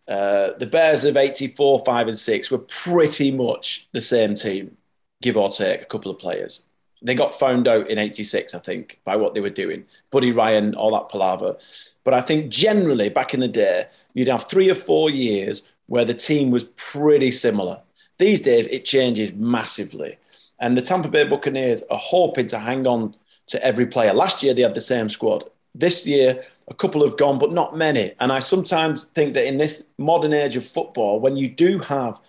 [0.06, 4.76] uh, the Bears of 84, 5, and 6 were pretty much the same team,
[5.22, 6.62] give or take a couple of players.
[7.00, 9.86] They got found out in 86, I think, by what they were doing.
[10.10, 11.56] Buddy Ryan, all that palaver.
[12.04, 16.04] But I think generally back in the day, you'd have three or four years where
[16.04, 17.80] the team was pretty similar.
[18.22, 20.16] These days, it changes massively.
[20.60, 23.16] And the Tampa Bay Buccaneers are hoping to hang on
[23.48, 24.14] to every player.
[24.14, 25.42] Last year, they had the same squad.
[25.74, 28.14] This year, a couple have gone, but not many.
[28.20, 32.20] And I sometimes think that in this modern age of football, when you do have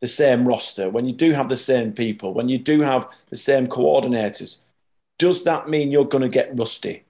[0.00, 3.36] the same roster, when you do have the same people, when you do have the
[3.36, 4.58] same coordinators,
[5.18, 7.02] does that mean you're going to get rusty?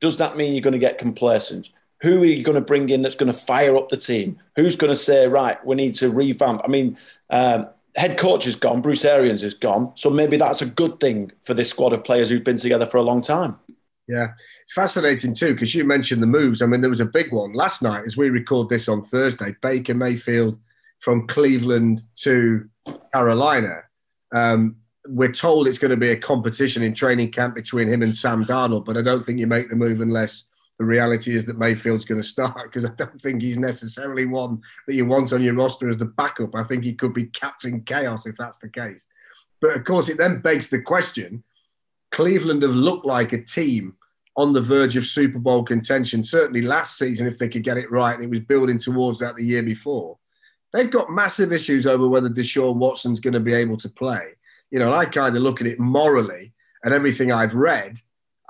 [0.00, 1.70] Does that mean you're going to get complacent?
[2.02, 4.38] Who are you going to bring in that's going to fire up the team?
[4.54, 6.62] Who's going to say, right, we need to revamp?
[6.64, 6.96] I mean,
[7.30, 9.92] um, head coach is gone, Bruce Arians is gone.
[9.94, 12.98] So maybe that's a good thing for this squad of players who've been together for
[12.98, 13.56] a long time.
[14.08, 14.28] Yeah,
[14.74, 16.62] fascinating too, because you mentioned the moves.
[16.62, 19.54] I mean, there was a big one last night as we record this on Thursday.
[19.62, 20.58] Baker Mayfield
[20.98, 22.68] from Cleveland to
[23.12, 23.82] Carolina.
[24.32, 24.76] Um,
[25.08, 28.44] we're told it's going to be a competition in training camp between him and Sam
[28.44, 30.44] Darnold, but I don't think you make the move unless
[30.80, 34.62] the reality is that Mayfield's going to start because I don't think he's necessarily one
[34.86, 36.56] that you want on your roster as the backup.
[36.56, 39.06] I think he could be captain chaos if that's the case.
[39.60, 41.44] But of course, it then begs the question
[42.12, 43.94] Cleveland have looked like a team
[44.38, 47.90] on the verge of Super Bowl contention, certainly last season, if they could get it
[47.90, 50.16] right, and it was building towards that the year before.
[50.72, 54.30] They've got massive issues over whether Deshaun Watson's going to be able to play.
[54.70, 57.98] You know, I kind of look at it morally and everything I've read.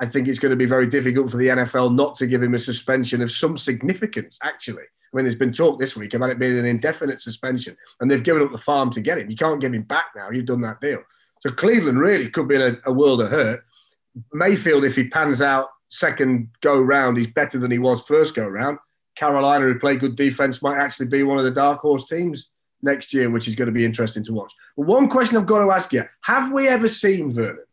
[0.00, 2.54] I think it's going to be very difficult for the NFL not to give him
[2.54, 4.82] a suspension of some significance, actually.
[4.82, 8.22] I mean, there's been talk this week about it being an indefinite suspension, and they've
[8.22, 9.28] given up the farm to get him.
[9.30, 10.30] You can't give him back now.
[10.30, 11.00] You've done that deal.
[11.40, 13.64] So Cleveland really could be in a, a world of hurt.
[14.32, 18.48] Mayfield, if he pans out second go round, he's better than he was first go
[18.48, 18.78] round.
[19.16, 22.50] Carolina, who play good defense, might actually be one of the dark horse teams
[22.82, 24.52] next year, which is going to be interesting to watch.
[24.76, 27.64] But one question I've got to ask you have we ever seen, Vernon,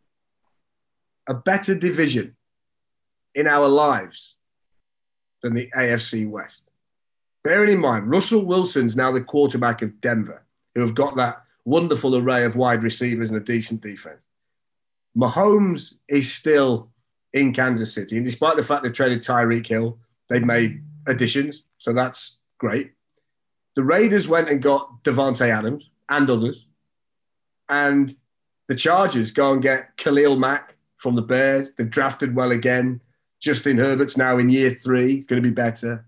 [1.28, 2.36] a better division
[3.36, 4.36] in our lives
[5.44, 6.70] than the AFC West?
[7.44, 10.44] Bearing in mind, Russell Wilson's now the quarterback of Denver,
[10.76, 14.26] who have got that wonderful array of wide receivers and a decent defense.
[15.18, 16.90] Mahomes is still
[17.34, 18.18] in Kansas City.
[18.18, 19.98] And despite the fact they've traded Tyreek Hill,
[20.30, 21.64] they've made additions.
[21.78, 22.94] So that's great.
[23.76, 26.68] The Raiders went and got Davante Adams and others.
[27.70, 28.16] And
[28.68, 31.74] the Chargers go and get Khalil Mack from the Bears.
[31.74, 33.02] They've drafted well again.
[33.40, 35.16] Justin Herbert's now in year three.
[35.16, 36.06] It's going to be better.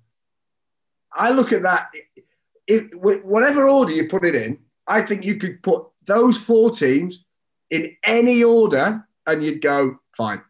[1.14, 1.90] I look at that.
[2.68, 7.26] If, whatever order you put it in, I think you could put those four teams
[7.70, 10.42] in any order and you'd go, fine.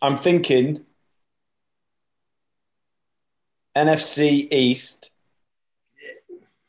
[0.00, 0.84] I'm thinking
[3.76, 5.12] NFC East,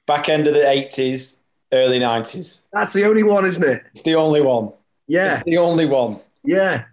[0.06, 1.38] back end of the 80s,
[1.72, 2.62] early 90s.
[2.72, 3.84] That's the only one, isn't it?
[3.94, 4.72] It's the only one.
[5.08, 5.36] Yeah.
[5.36, 6.22] It's the only one.
[6.44, 6.86] Yeah.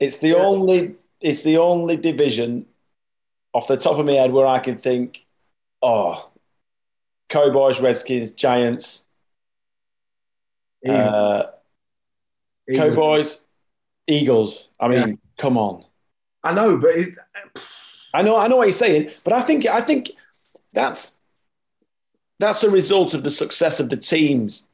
[0.00, 0.34] It's the yeah.
[0.36, 2.66] only it's the only division
[3.52, 5.24] off the top of my head where I can think,
[5.80, 6.30] oh,
[7.28, 9.04] Cowboys, Redskins, Giants,
[10.86, 11.44] uh,
[12.68, 12.94] Eagles.
[12.94, 13.40] Cowboys,
[14.06, 14.68] Eagles.
[14.78, 15.14] I mean, Yeah.
[15.38, 15.84] come on.
[16.42, 17.16] I know, but is
[18.12, 20.10] I know, I know what you're saying, but I think, I think
[20.72, 21.20] that's
[22.38, 24.66] that's a result of the success of the teams.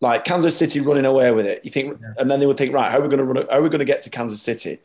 [0.00, 1.60] Like Kansas City running away with it.
[1.64, 3.46] You think, and then they would think, right, how are we going to run?
[3.50, 4.78] How are we going to get to Kansas City?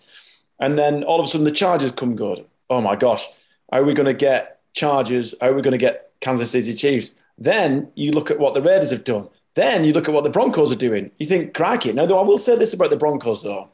[0.60, 2.46] And then all of a sudden, the Chargers come good.
[2.70, 3.28] Oh my gosh,
[3.72, 5.36] how are we going to get Chargers?
[5.40, 7.12] How are we going to get Kansas City Chiefs?
[7.38, 9.30] Then you look at what the Raiders have done.
[9.56, 11.12] Then you look at what the Broncos are doing.
[11.20, 11.94] You think, crikey.
[11.94, 13.70] Now, though, I will say this about the Broncos, though.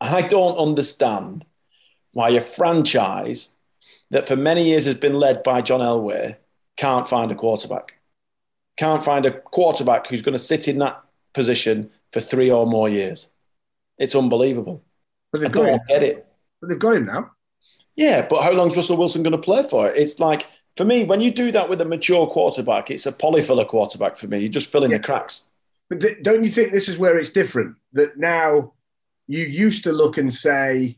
[0.00, 1.44] I don't understand
[2.12, 3.50] why a franchise
[4.10, 6.36] that for many years has been led by John Elway
[6.76, 7.96] can't find a quarterback.
[8.76, 11.02] Can't find a quarterback who's going to sit in that
[11.34, 13.28] position for three or more years.
[13.98, 14.82] It's unbelievable.
[15.30, 15.80] but they've got him.
[15.88, 16.26] get it.
[16.60, 17.30] But they've got him now.
[17.96, 19.88] Yeah, but how long's Russell Wilson going to play for?
[19.88, 19.96] It?
[19.98, 23.66] It's like, for me, when you do that with a mature quarterback, it's a polyfiller
[23.66, 24.38] quarterback for me.
[24.38, 24.96] You just fill in Yeah.
[24.98, 25.48] the cracks.
[25.90, 27.76] But th- don't you think this is where it's different?
[27.92, 28.72] That now
[29.28, 30.96] you used to look and say,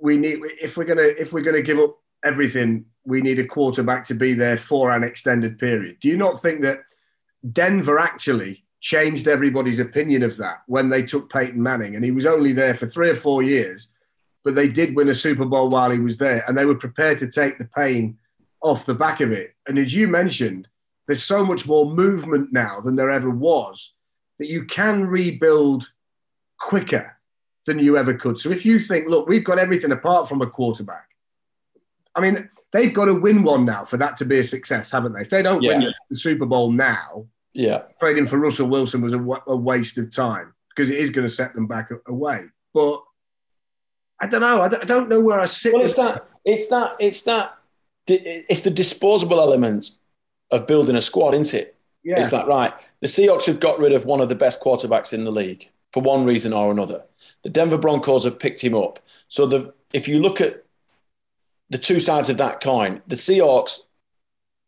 [0.00, 4.04] we need if we're gonna if we're gonna give up everything, we need a quarterback
[4.04, 5.98] to be there for an extended period.
[6.00, 6.80] Do you not think that
[7.52, 12.26] Denver actually changed everybody's opinion of that when they took Peyton Manning and he was
[12.26, 13.88] only there for three or four years,
[14.44, 17.18] but they did win a Super Bowl while he was there and they were prepared
[17.20, 18.18] to take the pain
[18.60, 19.54] off the back of it.
[19.66, 20.68] And as you mentioned,
[21.06, 23.94] there's so much more movement now than there ever was
[24.38, 25.88] that you can rebuild
[26.58, 27.16] quicker
[27.66, 28.38] than you ever could.
[28.38, 31.08] So if you think, look, we've got everything apart from a quarterback.
[32.14, 35.14] I mean, they've got to win one now for that to be a success, haven't
[35.14, 35.22] they?
[35.22, 35.78] If they don't Yeah.
[35.78, 37.82] win the Super Bowl now, Yeah.
[37.98, 41.32] trading for Russell Wilson was a, a waste of time because it is going to
[41.32, 42.44] set them back a- away.
[42.74, 43.02] But
[44.20, 44.60] I don't know.
[44.62, 45.72] I don't, I don't know where I sit.
[45.72, 46.26] Well, it's that.
[46.44, 46.90] It's that.
[47.00, 47.58] It's that.
[48.06, 49.90] It's the disposable element
[50.50, 51.76] of building a squad, isn't it?
[52.04, 52.18] yeah.
[52.20, 52.72] It's that right.
[53.00, 56.02] The Seahawks have got rid of one of the best quarterbacks in the league for
[56.02, 57.04] one reason or another.
[57.42, 58.98] The Denver Broncos have picked him up.
[59.28, 60.64] So the if you look at
[61.72, 63.78] the two sides of that coin, the Seahawks,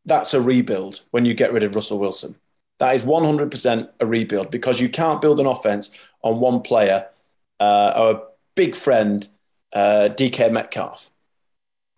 [0.07, 2.35] that's a rebuild when you get rid of Russell Wilson.
[2.79, 5.90] That is 100% a rebuild because you can't build an offense
[6.23, 7.07] on one player.
[7.61, 8.23] Uh, our
[8.55, 9.29] big friend,
[9.75, 11.11] uh, DK Metcalf,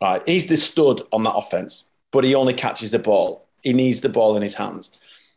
[0.02, 0.22] right?
[0.26, 3.46] He's the stud on that offense, but he only catches the ball.
[3.62, 4.90] He needs the ball in his hands.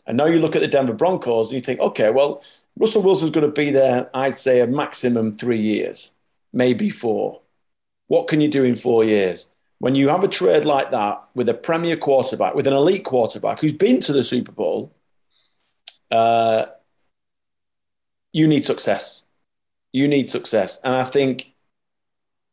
[0.07, 2.41] And now you look at the Denver Broncos and you think, okay, well,
[2.75, 6.11] Russell Wilson's going to be there, I'd say, a maximum three years,
[6.51, 7.41] maybe four.
[8.07, 9.48] What can you do in four years?
[9.79, 13.59] When you have a trade like that with a premier quarterback, with an elite quarterback
[13.59, 14.93] who's been to the Super Bowl,
[16.11, 16.65] uh,
[18.33, 19.23] you need success.
[19.91, 20.79] You need success.
[20.83, 21.53] And I think,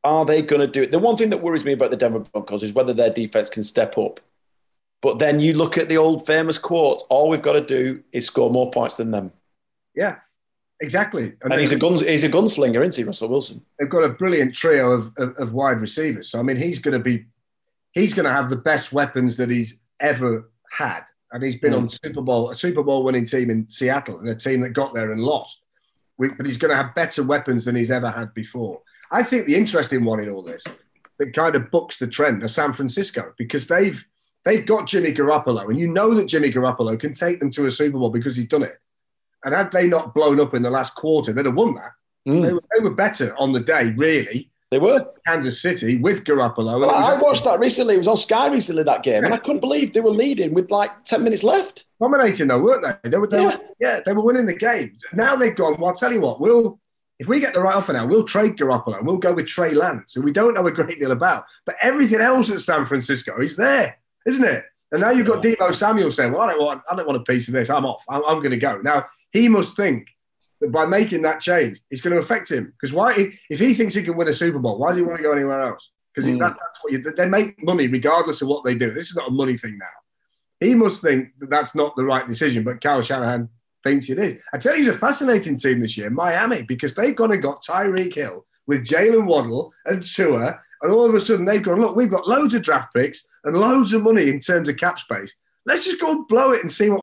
[0.04, 0.92] are they going to do it?
[0.92, 3.64] The one thing that worries me about the Denver Broncos is whether their defense can
[3.64, 4.20] step up.
[5.02, 8.26] But then you look at the old famous quote all we've got to do is
[8.26, 9.32] score more points than them.
[9.94, 10.16] yeah,
[10.80, 11.32] exactly.
[11.42, 13.64] And he's a, gun, he's a gunslinger, isn't he, Russell Wilson?
[13.78, 16.28] they've got a brilliant trio of, of, of wide receivers.
[16.30, 17.24] So I mean, he's going to be,
[17.92, 21.78] he's going to have the best weapons that he's ever had, and he's been Mm.
[21.78, 24.92] on Super Bowl, a Super Bowl winning team in Seattle, and a team that got
[24.94, 25.62] there and lost.
[26.18, 28.82] We- But he's going to have better weapons than he's ever had before.
[29.10, 30.64] I think the interesting one in all this
[31.18, 34.04] that kind of books the trend are San Francisco because they've
[34.44, 37.70] they've got Jimmy Garoppolo, and you know that Jimmy Garoppolo can take them to a
[37.70, 38.78] Super Bowl because he's done it.
[39.46, 41.92] And had they not blown up in the last quarter, they'd have won that.
[42.28, 42.42] Mm.
[42.44, 44.50] They, were, they were better on the day, really.
[44.72, 45.06] They were.
[45.24, 46.80] Kansas City with Garoppolo.
[46.80, 47.94] Well, I watched that recently.
[47.94, 50.70] It was on Sky recently, that game, and I couldn't believe they were leading with
[50.72, 51.84] like 10 minutes left.
[52.00, 53.08] dominating though, weren't they?
[53.08, 53.56] They were, they Yeah.
[53.56, 54.98] were, yeah, they were winning the game.
[55.14, 55.76] Now they've gone.
[55.78, 56.40] Well, I'll tell you what.
[56.40, 56.80] We'll
[57.20, 58.98] if we get the right offer now, we'll trade Garoppolo.
[58.98, 61.44] and We'll go with Trey Lance, who we don't know a great deal about.
[61.64, 64.64] But everything else at San Francisco is there, isn't it?
[64.92, 67.24] And now you've got Deebo Samuel saying, "Well, I don't want, I don't want a
[67.24, 67.70] piece of this.
[67.70, 68.04] I'm off.
[68.08, 70.08] I'm, I'm going to go." Now he must think
[70.60, 72.72] that by making that change, it's going to affect him.
[72.72, 73.32] Because why?
[73.50, 75.32] If he thinks he can win a Super Bowl, why does he want to go
[75.32, 75.90] anywhere else?
[76.14, 76.38] Because Mm.
[76.38, 78.90] that, that's what you, they make money regardless of what they do.
[78.92, 79.86] This is not a money thing now.
[80.60, 83.50] He must think that that's not the right decision, but Kyle Shanahan
[83.84, 84.38] thinks it is.
[84.54, 87.62] I tell you, it's a fascinating team this year, Miami, because they've gone and got
[87.62, 91.94] Tyreek Hill with Jaylen Waddle and Tua, and all of a sudden they've gone, look,
[91.94, 95.34] we've got loads of draft picks and loads of money in terms of cap space.
[95.66, 97.02] Let's just go and blow it and see what.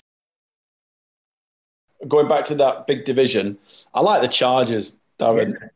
[2.07, 3.57] Going back to that big division,
[3.93, 5.53] I like the Chargers, Darren.
[5.59, 5.67] Yeah.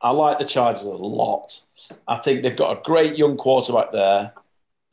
[0.00, 1.60] I like the Chargers a lot.
[2.06, 4.32] I think they've got a great young quarterback there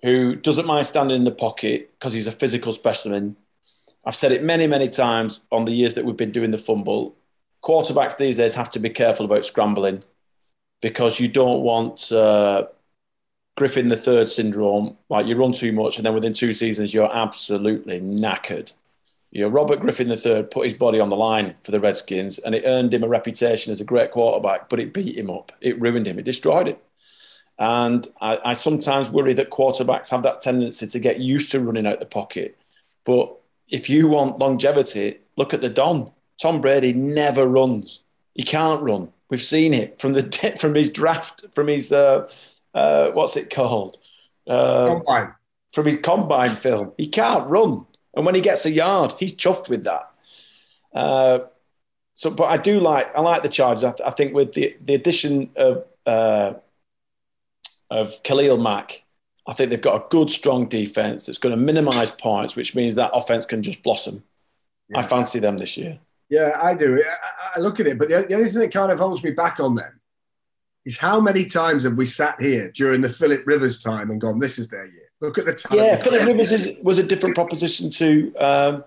[0.01, 3.35] who doesn't mind standing in the pocket because he's a physical specimen.
[4.05, 7.15] I've said it many, many times on the years that we've been doing the fumble.
[7.63, 10.03] Quarterbacks these days have to be careful about scrambling
[10.81, 12.65] because you don't want uh,
[13.57, 14.97] Griffin the third syndrome.
[15.09, 18.71] Like you run too much, and then within two seasons you're absolutely knackered.
[19.31, 22.55] You know, Robert Griffin III put his body on the line for the Redskins, and
[22.55, 24.69] it earned him a reputation as a great quarterback.
[24.69, 26.77] But it beat him up, it ruined him, it destroyed him.
[27.59, 31.85] And I, I, sometimes worry that quarterbacks have that tendency to get used to running
[31.85, 32.57] out the pocket.
[33.03, 33.35] But
[33.67, 36.11] if you want longevity, look at the Don.
[36.41, 38.01] Tom Brady never runs.
[38.33, 39.11] He can't run.
[39.29, 42.29] We've seen it from the from his draft, from his uh,
[42.73, 43.97] uh, what's it called?
[44.47, 45.33] Uh, combine.
[45.73, 49.69] From his combine film, he can't run, and when he gets a yard, he's chuffed
[49.69, 50.11] with that.
[50.93, 51.39] Uh,
[52.13, 53.83] so, but I do like I like the Chargers.
[53.83, 56.53] I, I think with the the addition of uh,
[57.89, 59.03] of Khalil Mack,
[59.47, 62.95] I think they've got a good, strong defense that's going to minimize points, which means
[62.95, 64.23] that offense can just blossom.
[64.89, 64.99] Yeah.
[64.99, 65.99] I fancy them this year.
[66.29, 66.95] Yeah, I do.
[66.95, 69.31] I, I look at it, but the, the only thing that kind of holds me
[69.31, 69.99] back on them
[70.85, 74.39] is how many times have we sat here during the Philip Rivers time and gone,
[74.39, 75.77] "This is their year." Look at the time.
[75.77, 78.83] Yeah, Philip Rivers is, was a different proposition to um,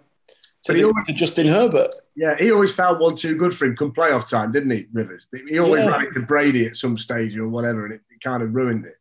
[0.65, 1.95] to, the, always, to, Justin Herbert.
[2.15, 5.29] Yeah, he always found one too good for him come playoff time, didn't he, Rivers?
[5.49, 5.91] He always yeah.
[5.91, 8.87] ran it to Brady at some stage or whatever, and it, it kind of ruined
[8.87, 8.95] it.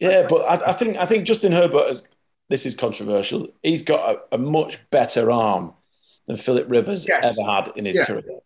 [0.00, 1.88] Yeah, but I, I, think I think Justin Herbert.
[1.88, 2.02] Has,
[2.48, 3.48] this is controversial.
[3.62, 5.72] He's got a, a, much better arm
[6.26, 7.22] than Philip Rivers yes.
[7.38, 8.06] ever had in his yeah.
[8.06, 8.40] career.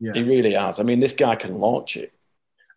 [0.00, 0.12] Yeah.
[0.14, 0.80] He really has.
[0.80, 2.12] I mean, this guy can launch it.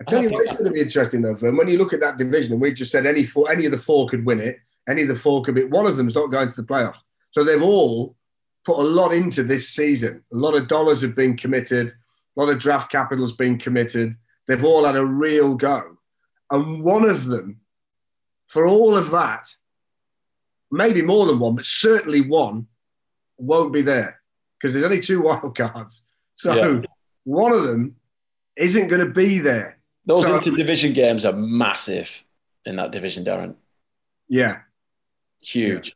[0.02, 1.56] I tell you what, it's going to be interesting though, Vern.
[1.56, 3.78] When you look at that division, and we just said any four, any of the
[3.78, 4.60] four could win it.
[4.88, 5.64] Any of the four could be.
[5.64, 7.00] One of them's not going to the playoffs.
[7.32, 8.16] So they've all
[8.66, 10.24] put a lot into this season.
[10.34, 11.92] A lot of dollars have been committed.
[11.92, 14.14] A lot of draft capital has been committed.
[14.48, 15.98] They've all had a real go.
[16.52, 17.62] And one of them,
[18.48, 19.48] for all of that,
[20.72, 22.68] maybe more than one, but certainly one,
[23.38, 24.22] won't be there
[24.58, 26.02] because there's only two wild cards.
[26.36, 26.82] So yeah.
[27.24, 27.96] one of them
[28.58, 29.80] isn't going to be there.
[30.06, 32.24] Those so, interdivision games are massive
[32.66, 33.56] in that division, Darren.
[34.30, 34.60] Yeah.
[35.40, 35.96] Huge.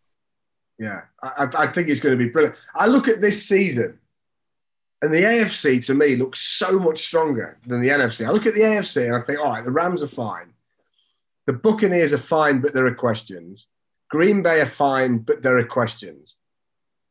[0.80, 2.56] Yeah, I, I think it's going to be brilliant.
[2.74, 4.00] I look at this season,
[5.02, 8.26] and the AFC to me looks so much stronger than the NFC.
[8.26, 10.54] I look at the AFC and I think, all right, the Rams are fine.
[11.48, 13.68] The Buccaneers are fine, but there are questions.
[14.10, 16.36] Green Bay are fine, but there are questions.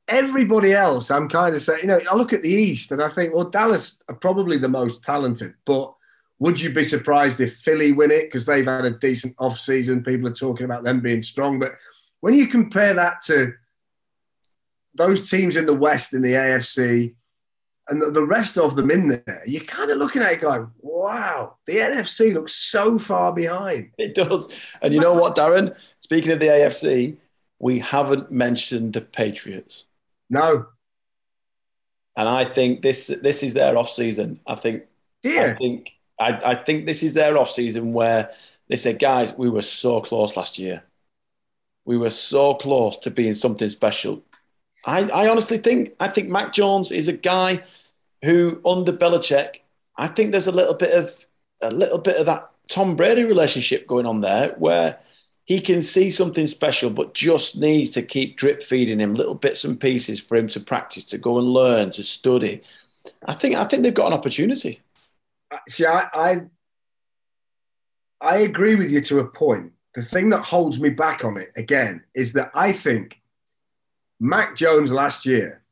[0.07, 3.11] Everybody else, I'm kind of saying, you know, I look at the East and I
[3.11, 5.95] think, well, Dallas are probably the most talented, but
[6.39, 10.05] would you be surprised if Philly win it because they've had a decent off-season?
[10.05, 11.73] People are talking about them being strong, but
[12.21, 13.53] when you compare that to
[14.95, 17.15] those teams in the West in the AFC
[17.89, 21.57] and the rest of them in there, you're kind of looking at it going, wow,
[21.67, 23.91] the NFC looks so far behind.
[23.99, 24.53] It does.
[24.83, 25.77] And you know what, Darren?
[26.01, 27.17] Speaking of the AFC,
[27.59, 29.87] we haven't mentioned the Patriots.
[30.29, 30.67] No.
[32.17, 34.41] And I think this this is their off season.
[34.47, 34.83] I think
[35.23, 35.55] yeah.
[35.55, 38.31] I think I, I think this is their off season where
[38.69, 40.83] they said, guys, we were so close last year.
[41.85, 44.23] We were so close to being something special.
[44.85, 47.63] I, I honestly think I think Mac Jones is a guy
[48.23, 49.61] who, under Belichick,
[49.97, 51.27] I think there's a little bit of
[51.61, 54.99] a little bit of that Tom Brady relationship going on there, where
[55.45, 59.65] he can see something special, but just needs to keep drip feeding him little bits
[59.65, 62.61] and pieces for him to practice, to go and learn, to study.
[63.27, 64.81] I think I think they've got an opportunity.
[65.69, 66.43] See, I, I,
[68.21, 71.51] I agree with you to a point, the thing that holds me back on it
[71.57, 73.21] again is that I think
[74.21, 75.63] Mac Jones last year,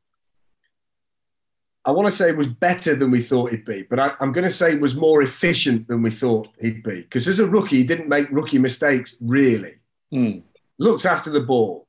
[1.85, 4.47] I want to say was better than we thought he'd be, but I, am going
[4.47, 7.03] to say was more efficient than we thought he'd be.
[7.03, 9.75] Because as a rookie, he didn't make rookie mistakes, really.
[10.13, 10.43] Mm.
[10.79, 11.87] Looks after the ball.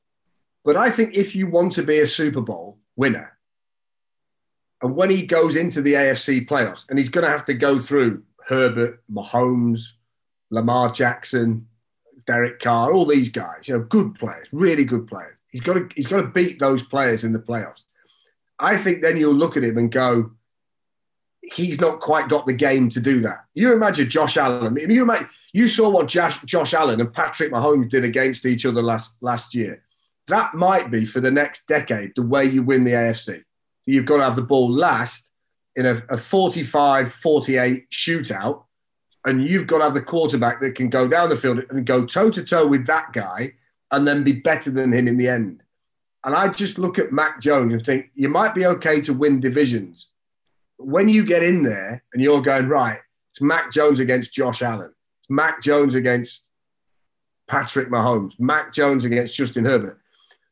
[0.64, 3.37] But I think if you want to be a Super Bowl winner,
[4.82, 7.78] and when he goes into the AFC playoffs, and he's going to have to go
[7.78, 9.80] through Herbert, Mahomes,
[10.50, 11.66] Lamar Jackson,
[12.26, 15.36] Derek Carr, all these guys, you know, good players, really good players.
[15.48, 17.84] He's got to he's got to beat those players in the playoffs.
[18.60, 20.32] I think then you'll look at him and go,
[21.42, 23.44] he's not quite got the game to do that.
[23.54, 24.76] You imagine Josh Allen.
[24.76, 28.82] You imagine, you saw what Josh, Josh Allen and Patrick Mahomes did against each other
[28.82, 29.82] last last year.
[30.28, 33.42] That might be for the next decade the way you win the AFC.
[33.88, 35.30] You've got to have the ball last
[35.74, 38.64] in a, a 45 48 shootout,
[39.24, 42.04] and you've got to have the quarterback that can go down the field and go
[42.04, 43.54] toe to toe with that guy
[43.90, 45.62] and then be better than him in the end.
[46.24, 49.40] And I just look at Mac Jones and think you might be okay to win
[49.40, 50.08] divisions.
[50.76, 52.98] When you get in there and you're going, right,
[53.30, 56.46] it's Mac Jones against Josh Allen, it's Mac Jones against
[57.46, 59.98] Patrick Mahomes, Mac Jones against Justin Herbert.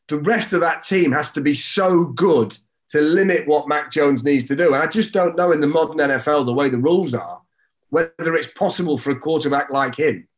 [0.09, 2.57] The rest of that team has to be so good
[2.89, 4.74] to limit what Mac Jones needs to do.
[4.74, 7.43] And I just don't know in the modern NFL, the way the rules are,
[7.91, 10.28] whether it's possible for a quarterback like him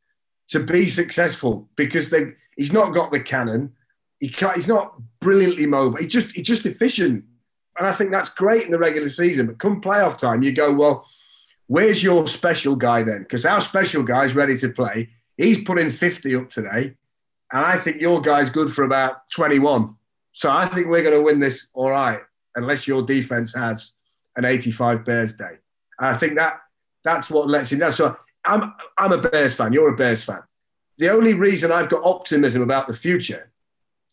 [0.49, 2.15] to be successful because
[2.57, 3.73] he's not got the cannon.
[4.19, 5.99] He he's not brilliantly mobile.
[5.99, 7.25] He's just, he's just efficient.
[7.79, 9.47] And I think that's great in the regular season.
[9.47, 11.07] But come playoff time, you go, well,
[11.67, 13.21] where's your special guy then?
[13.21, 15.11] Because our special guy is ready to play.
[15.37, 16.97] He's putting 50 up today.
[17.53, 19.95] And I think your guy's good for about 21.
[20.33, 22.21] So I think we're going to win this all right
[22.59, 23.93] unless your defense has
[24.37, 25.59] an 85 Bears day.
[25.99, 26.61] And I think that
[27.05, 27.91] that's what lets you know.
[27.91, 29.73] So I'm I'm a Bears fan.
[29.73, 30.43] You're a Bears fan.
[30.99, 33.51] The only reason I've got optimism about the future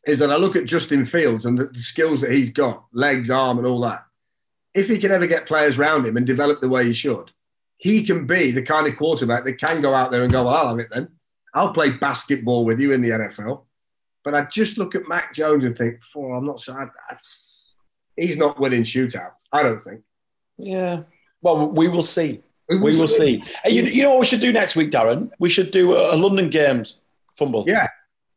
[0.05, 3.31] is that I look at Justin Fields and the, the skills that he's got, legs,
[3.31, 4.05] arm, and all that.
[4.73, 7.31] If he can ever get players around him and develop the way he should,
[7.77, 10.69] he can be the kind of quarterback that can go out there and go, I'll
[10.69, 11.09] have it then.
[11.53, 13.63] I'll play basketball with you in the NFL.
[14.23, 16.67] But I just look at Mac Jones and think, oh, I'm not.
[16.69, 17.17] I, I,
[18.16, 19.32] he's not winning shootout.
[19.51, 20.01] I don't think.
[20.57, 21.03] Yeah.
[21.41, 22.41] Well, we will see.
[22.70, 23.43] We will, we will see.
[23.63, 25.30] Hey, you, you, know what we should do next week, Darren?
[25.39, 26.95] We should do a, a London Games
[27.36, 27.66] fumble.
[27.68, 27.88] Yeah.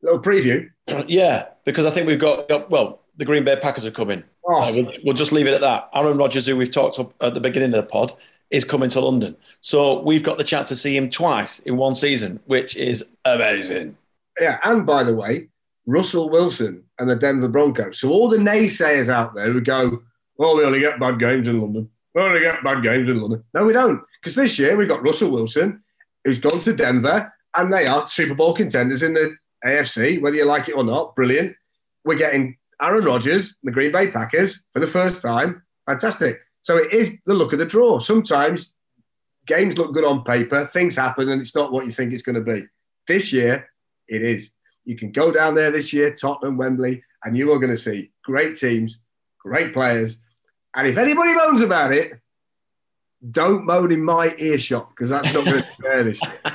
[0.02, 0.68] A little preview.
[1.08, 4.24] yeah, because I think we've got, well, the Green Bay Packers are coming.
[4.46, 4.62] Oh.
[4.62, 5.88] Uh, we'll, we'll, just leave it at that.
[5.94, 8.12] Aaron Rodgers, who we've talked at the beginning of the pod,
[8.50, 9.36] is coming to London.
[9.60, 13.96] So we've got the chance to see him twice in one season, which is amazing.
[14.40, 15.48] Yeah, and by the way,
[15.88, 17.98] Russell Wilson and the Denver Broncos.
[17.98, 20.02] So all the naysayers out there who go,
[20.38, 21.88] "Oh, we only get bad games in London.
[22.14, 25.02] We only get bad games in London." No, we don't, because this year we've got
[25.02, 25.82] Russell Wilson,
[26.24, 29.34] who's gone to Denver, and they are Super Bowl contenders in the
[29.64, 31.16] AFC, whether you like it or not.
[31.16, 31.56] Brilliant.
[32.04, 35.62] We're getting Aaron Rodgers, the Green Bay Packers, for the first time.
[35.86, 36.38] Fantastic.
[36.60, 37.98] So it is the look of the draw.
[37.98, 38.74] Sometimes
[39.46, 42.44] games look good on paper, things happen, and it's not what you think it's going
[42.44, 42.66] to be.
[43.06, 43.70] This year,
[44.06, 44.50] it is.
[44.88, 48.10] You can go down there this year, Tottenham, Wembley, and you are going to see
[48.24, 48.98] great teams,
[49.38, 50.22] great players.
[50.74, 52.12] And if anybody moans about it,
[53.30, 56.40] don't moan in my earshot because that's not going to be fair this year.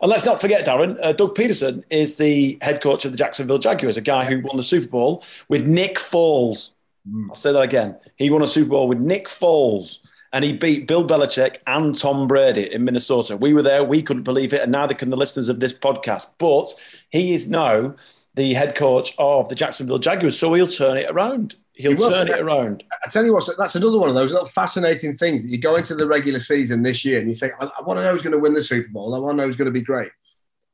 [0.00, 3.58] and let's not forget, Darren, uh, Doug Pederson is the head coach of the Jacksonville
[3.58, 6.70] Jaguars, a guy who won the Super Bowl with Nick Foles.
[7.10, 7.30] Mm.
[7.30, 7.96] I'll say that again.
[8.14, 9.98] He won a Super Bowl with Nick Foles
[10.32, 13.36] and he beat Bill Belichick and Tom Brady in Minnesota.
[13.36, 16.26] We were there, we couldn't believe it, and neither can the listeners of this podcast.
[16.38, 16.72] But
[17.10, 17.94] he is now
[18.34, 21.56] the head coach of the Jacksonville Jaguars, so he'll turn it around.
[21.74, 22.82] He'll he turn it around.
[23.04, 25.76] I tell you what, that's another one of those little fascinating things that you go
[25.76, 28.22] into the regular season this year and you think, I, I want to know who's
[28.22, 29.14] going to win the Super Bowl.
[29.14, 30.10] I want to know who's going to be great.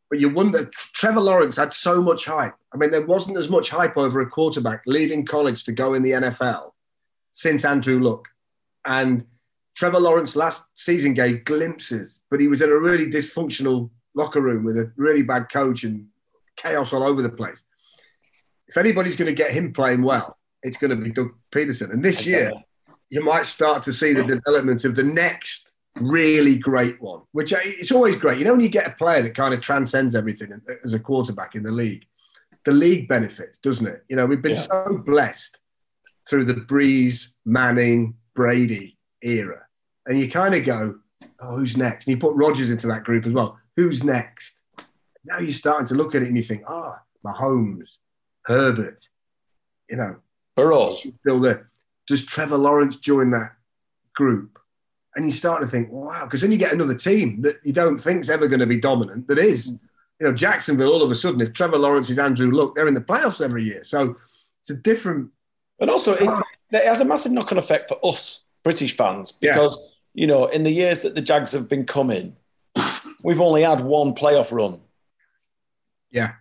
[0.08, 2.54] But you wonder, Trevor Lawrence had so much hype.
[2.72, 6.02] I mean, there wasn't as much hype over a quarterback leaving college to go in
[6.02, 6.72] the NFL
[7.32, 8.28] since Andrew Luck.
[8.86, 9.24] And
[9.74, 14.64] Trevor Lawrence last season gave glimpses, but he was in a really dysfunctional locker room
[14.64, 16.06] with a really bad coach and
[16.56, 17.64] chaos all over the place.
[18.68, 21.92] If anybody's going to get him playing well, it's going to be Doug Pederson.
[21.92, 22.52] And this year,
[23.10, 27.58] you might start to see the development of the next really great one, which uh,
[27.62, 28.38] it's always great.
[28.38, 31.54] You know, when you get a player that kind of transcends everything as a quarterback
[31.54, 32.06] in the league,
[32.64, 34.04] the league benefits, doesn't it?
[34.08, 34.86] You know, we've been yeah.
[34.86, 35.60] so blessed
[36.28, 39.63] through the Brees, Manning, Brady era
[40.06, 40.98] and you kind of go,
[41.40, 42.06] oh, who's next?
[42.06, 43.58] And you put Rodgers into that group as well.
[43.76, 44.62] Who's next?
[45.24, 47.96] Now you're starting to look at it and you think, ah, oh, Mahomes,
[48.44, 49.08] Herbert,
[49.88, 50.16] you know,
[50.56, 51.70] Burrow's still there.
[52.06, 53.52] Does Trevor Lawrence join that
[54.14, 54.58] group?
[55.16, 57.98] And you start to think, wow, because then you get another team that you don't
[57.98, 59.26] think is ever going to be dominant.
[59.28, 59.78] That is,
[60.20, 60.92] you know, Jacksonville.
[60.92, 63.64] All of a sudden, if Trevor Lawrence is Andrew Luck, they're in the playoffs every
[63.64, 63.84] year.
[63.84, 64.16] So
[64.60, 65.30] it's a different.
[65.80, 66.28] And also, it,
[66.72, 69.78] it has a massive knock-on effect for us British fans because.
[69.80, 72.36] Yeah you know, in the years that the Jags have been coming,
[73.22, 74.80] we've only had one playoff run.
[76.10, 76.34] Yeah.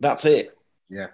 [0.00, 0.56] That's it.
[0.88, 1.08] Yeah.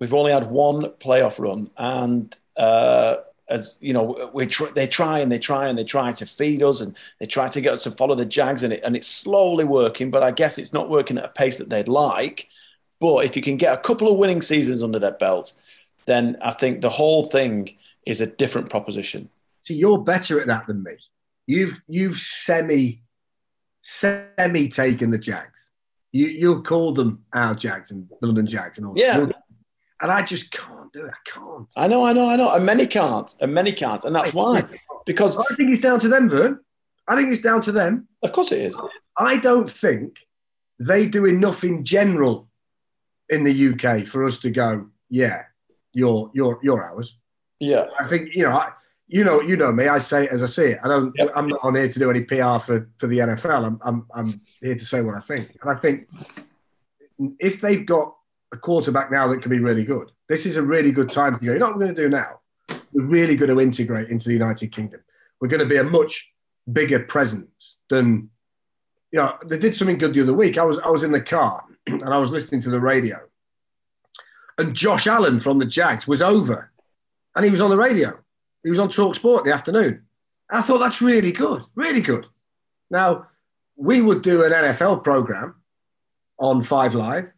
[0.00, 1.70] We've only had one playoff run.
[1.76, 3.16] And, uh,
[3.48, 6.62] as you know, we tr- they try and they try and they try to feed
[6.62, 9.08] us and they try to get us to follow the Jags and it and it's
[9.08, 12.48] slowly working, but I guess it's not working at a pace that they'd like.
[13.00, 15.52] But if you can get a couple of winning seasons under their belt,
[16.06, 17.76] then I think the whole thing
[18.06, 19.30] is a different proposition.
[19.62, 20.92] See, you're better at that than me.
[21.50, 23.02] You've you've semi
[23.80, 25.68] semi taken the Jags.
[26.12, 28.96] You you'll call them our Jags and London Jags and all.
[28.96, 29.26] Yeah.
[30.00, 31.10] And I just can't do it.
[31.12, 31.66] I can't.
[31.76, 32.54] I know, I know, I know.
[32.54, 34.64] And many can't, and many can't, and that's why.
[35.06, 36.60] Because I think it's down to them, Vern.
[37.08, 38.06] I think it's down to them.
[38.22, 38.76] of course it is.
[39.18, 40.18] I don't think
[40.78, 42.48] they do enough in general
[43.28, 45.42] in the UK for us to go, yeah,
[45.94, 47.18] you're you're you're ours.
[47.58, 48.70] Yeah, I think you know, I,
[49.10, 49.88] you know, you know me.
[49.88, 50.78] I say it as I see it.
[50.84, 51.12] I don't.
[51.16, 51.32] Yep.
[51.34, 53.66] I'm not on here to do any PR for for the NFL.
[53.66, 55.58] I'm I'm I'm here to say what I think.
[55.60, 56.08] And I think
[57.40, 58.14] if they've got
[58.52, 61.44] a quarterback now that can be really good, this is a really good time to
[61.44, 61.52] go.
[61.52, 62.40] You know what we're going to do now?
[62.92, 65.00] We're really going to integrate into the United Kingdom.
[65.40, 66.32] We're going to be a much
[66.72, 68.30] bigger presence than
[69.10, 69.36] you know.
[69.44, 70.56] They did something good the other week.
[70.56, 73.16] I was I was in the car and I was listening to the radio,
[74.56, 76.70] and Josh Allen from the Jags was over,
[77.34, 78.16] and he was on the radio.
[78.62, 80.04] He was on Talk Sport the afternoon.
[80.50, 82.26] And I thought that's really good, really good.
[82.90, 83.28] Now,
[83.76, 85.54] we would do an NFL program
[86.38, 87.30] on Five Live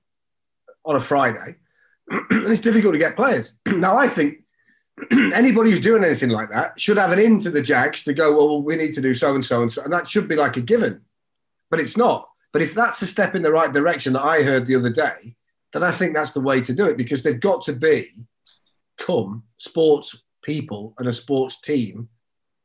[0.84, 1.56] on a Friday,
[2.10, 3.54] and it's difficult to get players.
[3.66, 4.38] now, I think
[5.10, 8.36] anybody who's doing anything like that should have an in to the Jags to go,
[8.36, 9.82] well, we need to do so and so and so.
[9.82, 11.02] And that should be like a given,
[11.70, 12.28] but it's not.
[12.52, 15.36] But if that's a step in the right direction that I heard the other day,
[15.72, 18.10] then I think that's the way to do it because they've got to be
[18.98, 22.08] come sports people and a sports team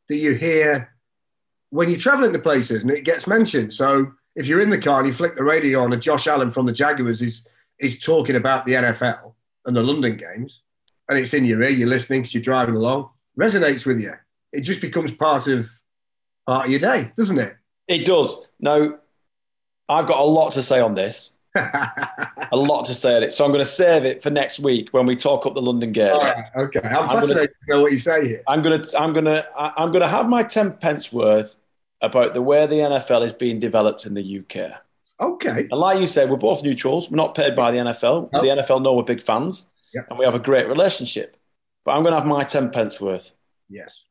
[0.09, 0.93] that you hear
[1.69, 3.73] when you're traveling to places and it gets mentioned.
[3.73, 6.51] So if you're in the car and you flick the radio on and Josh Allen
[6.51, 7.47] from the Jaguars is
[7.79, 9.33] is talking about the NFL
[9.65, 10.63] and the London games,
[11.07, 13.09] and it's in your ear, you're listening because you're driving along,
[13.39, 14.13] resonates with you.
[14.51, 15.69] It just becomes part of
[16.47, 17.55] part of your day, doesn't it?
[17.87, 18.41] it does.
[18.59, 18.95] Now,
[19.89, 21.33] I've got a lot to say on this.
[22.51, 23.31] A lot to say on it.
[23.33, 25.91] So I'm going to save it for next week when we talk up the London
[25.91, 26.13] game.
[26.13, 26.79] All right, okay.
[26.83, 28.41] I'm I'm fascinated to know what you say here.
[28.47, 31.55] I'm gonna, I'm gonna, I- I'm gonna have my ten pence worth
[32.01, 34.71] about the way the NFL is being developed in the UK.
[35.19, 35.61] Okay.
[35.71, 37.09] And like you said, we're both neutrals.
[37.09, 38.31] We're not paid by the NFL.
[38.31, 38.41] No.
[38.41, 40.01] The NFL know we're big fans, Yeah.
[40.09, 41.35] and we have a great relationship.
[41.83, 43.31] But I'm going to have my ten pence worth.
[43.69, 44.03] Yes.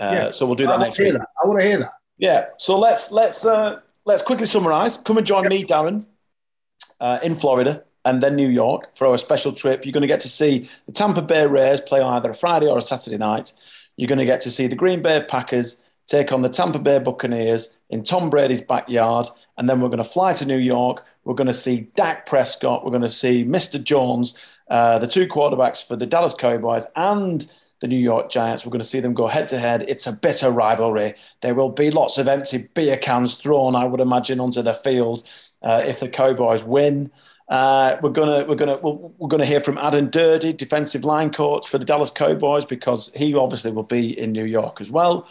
[0.00, 0.32] Uh, Yeah.
[0.32, 1.12] So we'll do that want next to week.
[1.14, 1.28] that.
[1.42, 1.92] I want to hear that.
[2.16, 2.46] Yeah.
[2.56, 4.96] So let's let's uh, let's quickly summarise.
[4.96, 6.06] Come and join me, Darren,
[7.00, 9.84] uh, in Florida and then New York for our special trip.
[9.84, 12.66] You're going to get to see the Tampa Bay Rays play on either a Friday
[12.66, 13.52] or a Saturday night.
[13.96, 16.98] You're going to get to see the Green Bay Packers take on the Tampa Bay
[16.98, 19.28] Buccaneers in Tom Brady's backyard.
[19.56, 21.04] And then we're going to fly to New York.
[21.24, 22.84] We're going to see Dak Prescott.
[22.84, 23.82] We're going to see Mr.
[23.82, 24.34] Jones,
[24.70, 27.48] uh, the two quarterbacks for the Dallas Cowboys and
[27.80, 28.64] the New York Giants.
[28.64, 29.84] We're going to see them go head to head.
[29.88, 31.14] It's a bitter rivalry.
[31.42, 35.28] There will be lots of empty beer cans thrown, I would imagine, onto the field
[35.62, 37.10] uh, if the Cowboys win.
[37.48, 41.78] Uh, we're gonna we're gonna we're, gonna hear from Aden Durde, defensive line coach for
[41.78, 45.26] the Dallas Cowboys, because he obviously will be in New York as well.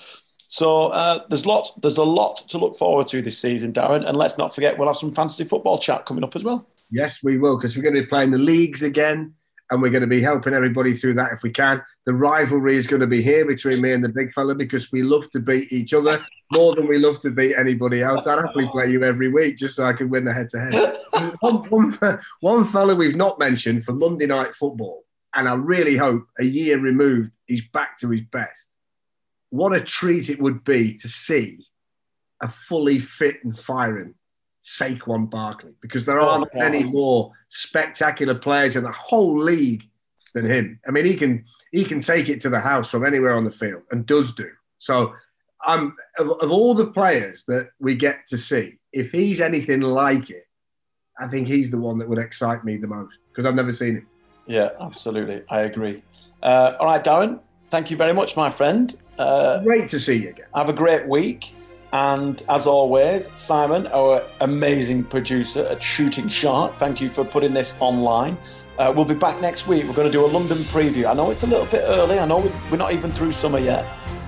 [0.47, 4.07] So uh, there's lots there's a lot to look forward to this season, Darren.
[4.07, 6.67] And let's not forget we'll have some fantasy football chat coming up as well.
[6.89, 9.33] Yes, we will, because we're going to be playing the leagues again,
[9.69, 11.81] and we're going to be helping everybody through that if we can.
[12.05, 15.03] The rivalry is going to be here between me and the big fella because we
[15.03, 18.25] love to beat each other more than we love to beat anybody else.
[18.27, 20.95] I'd happily play you every week just so I can win the head to head.
[22.39, 25.03] One fella we've not mentioned for Monday Night Football,
[25.35, 28.71] and I really hope a year removed, he's back to his best.
[29.49, 31.65] What a treat it would be to see
[32.41, 34.15] a fully fit and firing
[34.67, 39.83] Saquon Barkley because there aren't Oh, any more spectacular players in the whole league
[40.33, 40.77] than him.
[40.87, 43.51] I mean, he can he can take it to the house from anywhere on the
[43.51, 44.49] field and does do.
[44.77, 45.13] So,
[45.65, 50.29] I'm of, of all the players that we get to see, if he's anything like
[50.29, 50.43] it,
[51.19, 53.95] I think he's the one that would excite me the most because I've never seen
[53.95, 54.07] him.
[54.47, 55.43] Yeah, absolutely.
[55.49, 56.03] I agree.
[56.43, 57.39] Uh, all right, Darren,
[57.69, 58.95] thank you very much, my friend.
[59.17, 60.45] Uh, Great to see you again.
[60.53, 61.53] have a great week.
[61.93, 67.75] And as always, Simon, our amazing producer at Shooting Shark, thank you for putting this
[67.79, 68.37] online.
[68.77, 69.85] Uh, we'll be back next week.
[69.85, 71.09] We're going to do a London preview.
[71.09, 72.19] I know it's a little bit early.
[72.19, 73.85] I know we- we're not even through summer yet,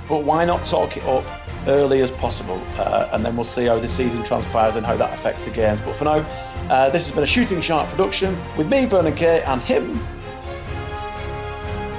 [0.07, 1.23] but why not talk it up
[1.67, 2.59] early as possible?
[2.77, 5.81] Uh, and then we'll see how the season transpires and how that affects the games.
[5.81, 6.25] But for now,
[6.69, 9.99] uh, this has been a Shooting Shark production with me, Vernon Kay, and him,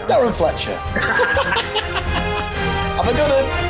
[0.08, 0.74] Darren Fletcher.
[2.96, 3.69] Have a good one.